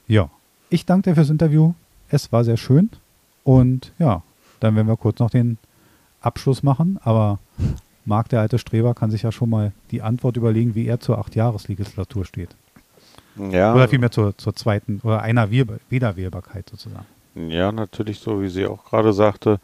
[0.07, 0.29] Ja,
[0.69, 1.73] ich danke dir fürs Interview.
[2.09, 2.89] Es war sehr schön.
[3.43, 4.23] Und ja,
[4.59, 5.57] dann werden wir kurz noch den
[6.21, 6.99] Abschluss machen.
[7.03, 7.39] Aber
[8.05, 11.17] Marc, der alte Streber, kann sich ja schon mal die Antwort überlegen, wie er zur
[11.17, 12.49] Acht-Jahres-Legislatur steht.
[13.37, 13.73] Ja.
[13.75, 17.05] Oder vielmehr zur, zur zweiten oder einer Wiederwählbarkeit sozusagen.
[17.35, 19.59] Ja, natürlich, so wie sie auch gerade sagte,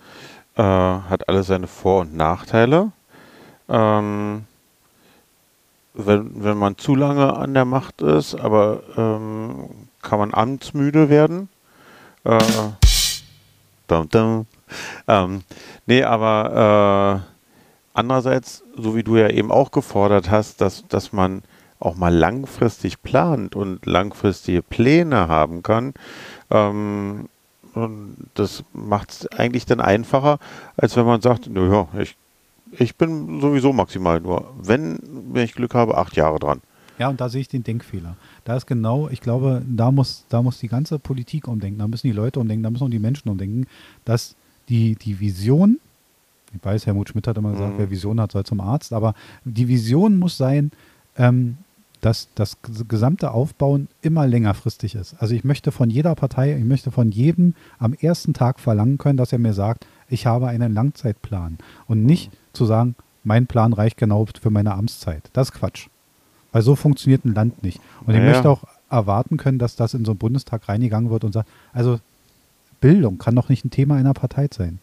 [0.55, 2.91] äh, hat alles seine Vor- und Nachteile.
[3.67, 4.43] Ähm,
[5.95, 9.69] wenn, wenn man zu lange an der Macht ist, aber ähm,
[10.01, 11.49] kann man amtsmüde werden.
[12.23, 12.39] Äh,
[13.87, 14.45] dum, dum.
[15.07, 15.41] Ähm,
[15.85, 17.23] nee, aber
[17.93, 21.43] andererseits, so wie du ja eben auch gefordert hast, dass, dass man
[21.79, 25.93] auch mal langfristig plant und langfristige Pläne haben kann,
[26.49, 27.27] ähm,
[27.73, 30.37] und das macht es eigentlich dann einfacher,
[30.77, 32.15] als wenn man sagt, naja, ich,
[32.71, 34.99] ich bin sowieso maximal nur, wenn,
[35.31, 36.61] wenn ich Glück habe, acht Jahre dran.
[36.99, 38.15] Ja, und da sehe ich den Denkfehler.
[38.45, 42.07] Da ist genau, ich glaube, da muss, da muss die ganze Politik umdenken, da müssen
[42.07, 43.67] die Leute umdenken, da müssen auch die Menschen umdenken,
[44.05, 44.35] dass
[44.69, 45.79] die, die Vision,
[46.53, 47.77] ich weiß, Helmut Schmidt hat immer gesagt, mhm.
[47.79, 49.13] wer Vision hat, soll zum Arzt, aber
[49.45, 50.71] die Vision muss sein,
[51.17, 51.57] ähm,
[52.01, 52.57] dass das
[52.89, 55.15] gesamte Aufbauen immer längerfristig ist.
[55.19, 59.15] Also ich möchte von jeder Partei, ich möchte von jedem am ersten Tag verlangen können,
[59.15, 63.97] dass er mir sagt, ich habe einen Langzeitplan und nicht zu sagen, mein Plan reicht
[63.97, 65.29] genau für meine Amtszeit.
[65.31, 65.87] Das ist Quatsch.
[66.53, 67.81] Weil so funktioniert ein Land nicht.
[68.05, 68.29] Und ich ja.
[68.29, 71.99] möchte auch erwarten können, dass das in so einen Bundestag reingegangen wird und sagt, also
[72.79, 74.79] Bildung kann doch nicht ein Thema einer Partei sein.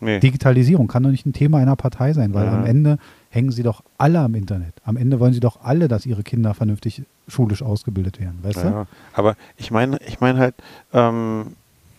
[0.00, 0.18] Nee.
[0.18, 2.58] Digitalisierung kann doch nicht ein Thema einer Partei sein, weil ja.
[2.58, 2.98] am Ende
[3.30, 4.74] hängen sie doch alle am Internet.
[4.84, 8.70] Am Ende wollen sie doch alle, dass ihre Kinder vernünftig schulisch ausgebildet werden, weißt ja,
[8.70, 8.86] du?
[9.12, 10.54] Aber ich meine, ich meine halt,
[10.92, 11.54] ähm,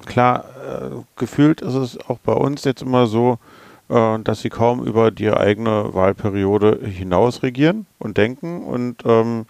[0.05, 3.39] klar, äh, gefühlt ist es auch bei uns jetzt immer so,
[3.93, 9.45] äh, dass sie kaum über die eigene Wahlperiode hinaus regieren und denken und ähm,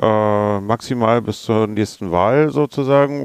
[0.00, 3.24] äh, maximal bis zur nächsten Wahl sozusagen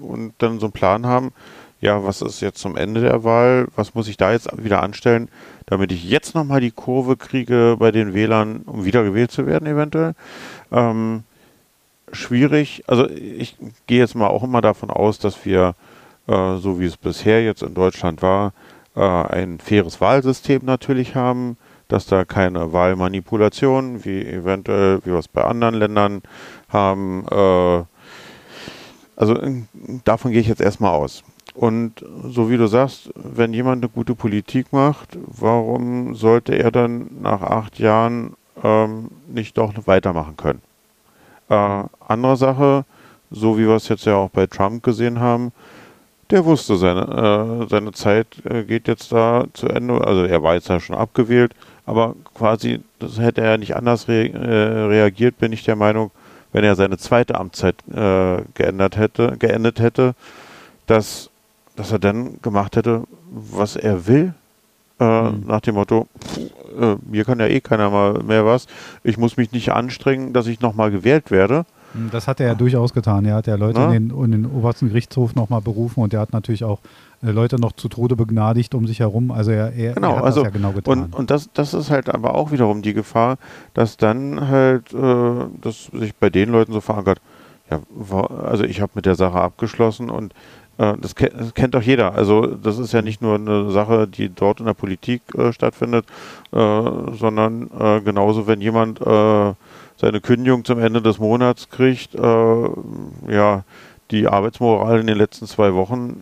[0.00, 1.32] und dann so einen Plan haben,
[1.80, 5.28] ja, was ist jetzt zum Ende der Wahl, was muss ich da jetzt wieder anstellen,
[5.66, 10.14] damit ich jetzt nochmal die Kurve kriege bei den Wählern, um wiedergewählt zu werden eventuell.
[10.72, 11.24] Ähm,
[12.12, 15.74] schwierig, also ich gehe jetzt mal auch immer davon aus, dass wir,
[16.28, 18.52] äh, so wie es bisher jetzt in Deutschland war,
[18.96, 21.56] äh, ein faires Wahlsystem natürlich haben,
[21.88, 26.22] dass da keine Wahlmanipulation, wie eventuell, wie wir es bei anderen Ländern
[26.68, 27.84] haben, äh,
[29.16, 29.38] also
[30.04, 31.24] davon gehe ich jetzt erstmal aus.
[31.54, 37.08] Und so wie du sagst, wenn jemand eine gute Politik macht, warum sollte er dann
[37.22, 40.60] nach acht Jahren ähm, nicht doch weitermachen können?
[41.48, 42.84] Äh, andere Sache,
[43.30, 45.52] so wie wir es jetzt ja auch bei Trump gesehen haben,
[46.30, 50.04] der wusste, seine, äh, seine Zeit äh, geht jetzt da zu Ende.
[50.04, 51.54] Also er war jetzt ja schon abgewählt,
[51.84, 56.10] aber quasi, das hätte er nicht anders re äh, reagiert, bin ich der Meinung,
[56.52, 60.14] wenn er seine zweite Amtszeit äh, geändert hätte, geendet hätte,
[60.86, 61.30] dass
[61.76, 64.34] dass er dann gemacht hätte, was er will,
[64.98, 65.44] äh, mhm.
[65.46, 66.08] nach dem Motto,
[66.80, 68.66] äh, mir kann ja eh keiner mal mehr was,
[69.04, 71.66] ich muss mich nicht anstrengen, dass ich nochmal gewählt werde.
[72.12, 73.24] Das hat er ja durchaus getan.
[73.24, 76.32] Er hat ja Leute in den, in den, obersten Gerichtshof nochmal berufen und er hat
[76.32, 76.80] natürlich auch
[77.22, 79.30] äh, Leute noch zu Tode begnadigt um sich herum.
[79.30, 81.04] Also er, er, genau, er hat also, das ja genau getan.
[81.04, 83.38] Und, und das, das ist halt aber auch wiederum die Gefahr,
[83.74, 87.20] dass dann halt, äh, dass sich bei den Leuten so verankert,
[87.70, 87.80] ja,
[88.44, 90.32] also ich habe mit der Sache abgeschlossen und
[90.78, 92.14] äh, das, das, kennt doch jeder.
[92.14, 96.06] Also das ist ja nicht nur eine Sache, die dort in der Politik äh, stattfindet,
[96.52, 99.00] äh, sondern äh, genauso, wenn jemand
[99.96, 102.68] seine Kündigung zum Ende des Monats kriegt, äh,
[103.28, 103.64] ja,
[104.10, 106.20] die Arbeitsmoral in den letzten zwei Wochen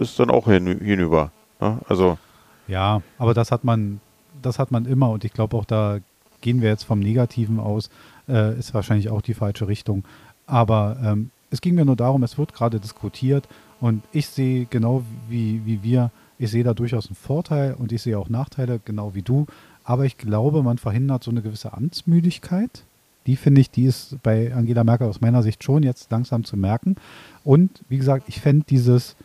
[0.00, 1.30] ist dann auch hin, hinüber.
[1.60, 1.78] Ne?
[1.88, 2.18] Also
[2.66, 4.00] ja, aber das hat man,
[4.42, 5.98] das hat man immer und ich glaube auch da
[6.40, 7.90] gehen wir jetzt vom Negativen aus,
[8.26, 10.02] ist wahrscheinlich auch die falsche Richtung.
[10.46, 13.46] Aber ähm, es ging mir nur darum, es wird gerade diskutiert
[13.80, 18.02] und ich sehe genau wie, wie wir, ich sehe da durchaus einen Vorteil und ich
[18.02, 19.46] sehe auch Nachteile, genau wie du.
[19.84, 22.84] Aber ich glaube, man verhindert so eine gewisse Amtsmüdigkeit.
[23.26, 26.56] Die finde ich, die ist bei Angela Merkel aus meiner Sicht schon jetzt langsam zu
[26.56, 26.96] merken.
[27.44, 29.16] Und wie gesagt, ich fände dieses,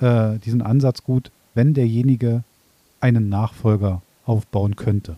[0.00, 2.42] äh, diesen Ansatz gut, wenn derjenige
[3.00, 5.16] einen Nachfolger aufbauen könnte.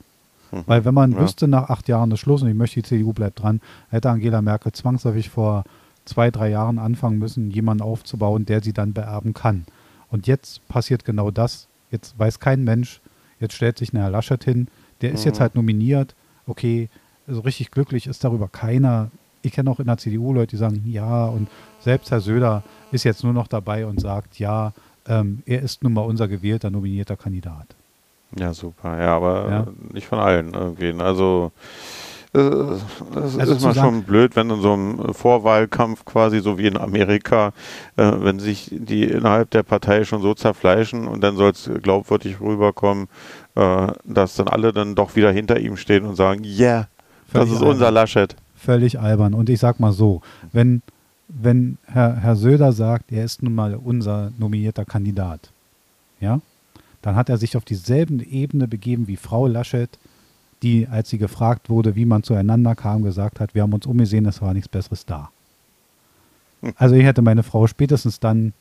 [0.50, 0.64] Mhm.
[0.66, 1.20] Weil wenn man ja.
[1.20, 3.60] wüsste, nach acht Jahren ist Schluss und ich möchte, die CDU bleibt dran,
[3.90, 5.64] hätte Angela Merkel zwangsläufig vor
[6.04, 9.66] zwei, drei Jahren anfangen müssen, jemanden aufzubauen, der sie dann beerben kann.
[10.10, 11.68] Und jetzt passiert genau das.
[11.90, 13.00] Jetzt weiß kein Mensch,
[13.40, 14.68] jetzt stellt sich ein Herr Laschet hin,
[15.00, 15.26] der ist mhm.
[15.26, 16.14] jetzt halt nominiert.
[16.46, 16.88] Okay,
[17.26, 19.10] so also richtig glücklich ist darüber keiner.
[19.42, 21.48] Ich kenne auch in der CDU Leute, die sagen, ja, und
[21.80, 22.62] selbst Herr Söder
[22.92, 24.72] ist jetzt nur noch dabei und sagt, ja,
[25.08, 27.66] ähm, er ist nun mal unser gewählter, nominierter Kandidat.
[28.36, 29.00] Ja, super.
[29.00, 29.66] Ja, aber ja.
[29.92, 30.92] nicht von allen irgendwie.
[31.00, 31.52] Also
[32.32, 37.52] also ist mal schon blöd, wenn in so einem Vorwahlkampf quasi so wie in Amerika,
[37.96, 42.40] äh, wenn sich die innerhalb der Partei schon so zerfleischen und dann soll es glaubwürdig
[42.40, 43.08] rüberkommen,
[43.54, 46.88] äh, dass dann alle dann doch wieder hinter ihm stehen und sagen, ja, yeah,
[47.32, 47.68] das ist albern.
[47.68, 48.36] unser Laschet.
[48.56, 49.34] Völlig albern.
[49.34, 50.22] Und ich sag mal so,
[50.52, 50.82] wenn,
[51.28, 55.50] wenn Herr, Herr Söder sagt, er ist nun mal unser nominierter Kandidat,
[56.20, 56.40] ja,
[57.02, 59.98] dann hat er sich auf dieselben Ebene begeben wie Frau Laschet,
[60.62, 64.26] die, als sie gefragt wurde, wie man zueinander kam, gesagt hat, wir haben uns umgesehen,
[64.26, 65.30] es war nichts Besseres da.
[66.62, 66.72] Hm.
[66.76, 68.52] Also ich hätte meine Frau spätestens dann,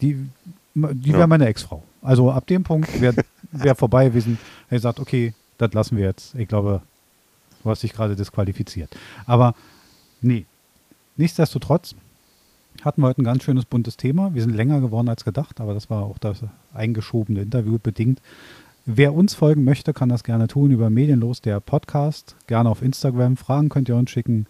[0.00, 0.28] die,
[0.74, 1.26] die wäre ja.
[1.26, 1.82] meine Ex-Frau.
[2.02, 4.38] Also ab dem Punkt wäre wäre vorbei gewesen.
[4.68, 6.34] Er sagt, okay, das lassen wir jetzt.
[6.34, 6.82] Ich glaube,
[7.62, 8.96] du hast dich gerade disqualifiziert.
[9.26, 9.54] Aber
[10.20, 10.46] nee,
[11.16, 11.94] nichtsdestotrotz
[12.82, 14.34] hatten wir heute ein ganz schönes buntes Thema.
[14.34, 16.40] Wir sind länger geworden als gedacht, aber das war auch das
[16.74, 18.20] eingeschobene Interview bedingt.
[18.88, 22.36] Wer uns folgen möchte, kann das gerne tun über Medienlos, der Podcast.
[22.46, 23.36] Gerne auf Instagram.
[23.36, 24.46] Fragen könnt ihr uns schicken.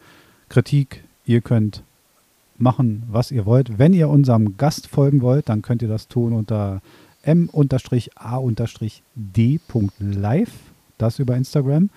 [0.51, 1.82] Kritik, ihr könnt
[2.59, 3.78] machen, was ihr wollt.
[3.78, 6.82] Wenn ihr unserem Gast folgen wollt, dann könnt ihr das tun unter
[7.22, 7.80] m-a-d.live,
[10.99, 11.89] das über Instagram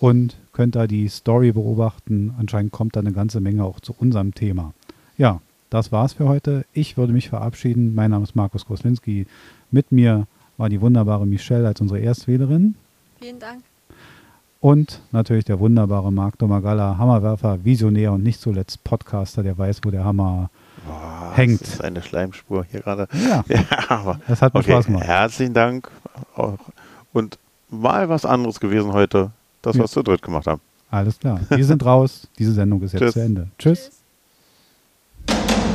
[0.00, 2.34] und könnt da die Story beobachten.
[2.36, 4.74] Anscheinend kommt da eine ganze Menge auch zu unserem Thema.
[5.16, 6.66] Ja, das war's für heute.
[6.72, 7.94] Ich würde mich verabschieden.
[7.94, 9.28] Mein Name ist Markus Koslinski.
[9.70, 10.26] Mit mir
[10.56, 12.74] war die wunderbare Michelle als unsere Erstwählerin.
[13.20, 13.62] Vielen Dank.
[14.60, 19.90] Und natürlich der wunderbare Marc Domagala, Hammerwerfer, Visionär und nicht zuletzt Podcaster, der weiß, wo
[19.90, 20.50] der Hammer
[20.86, 21.60] Boah, hängt.
[21.60, 23.06] Das ist eine Schleimspur hier gerade.
[23.28, 25.04] Ja, ja aber das hat mir okay, Spaß gemacht.
[25.04, 25.90] Herzlichen Dank.
[27.12, 27.38] Und
[27.70, 29.30] mal was anderes gewesen heute,
[29.62, 30.00] das, was ja.
[30.00, 30.60] wir dritt gemacht haben.
[30.90, 31.40] Alles klar.
[31.48, 32.28] Wir sind raus.
[32.38, 33.48] Diese Sendung ist jetzt zu Ende.
[33.58, 33.90] Tschüss.
[35.28, 35.65] Tschüss.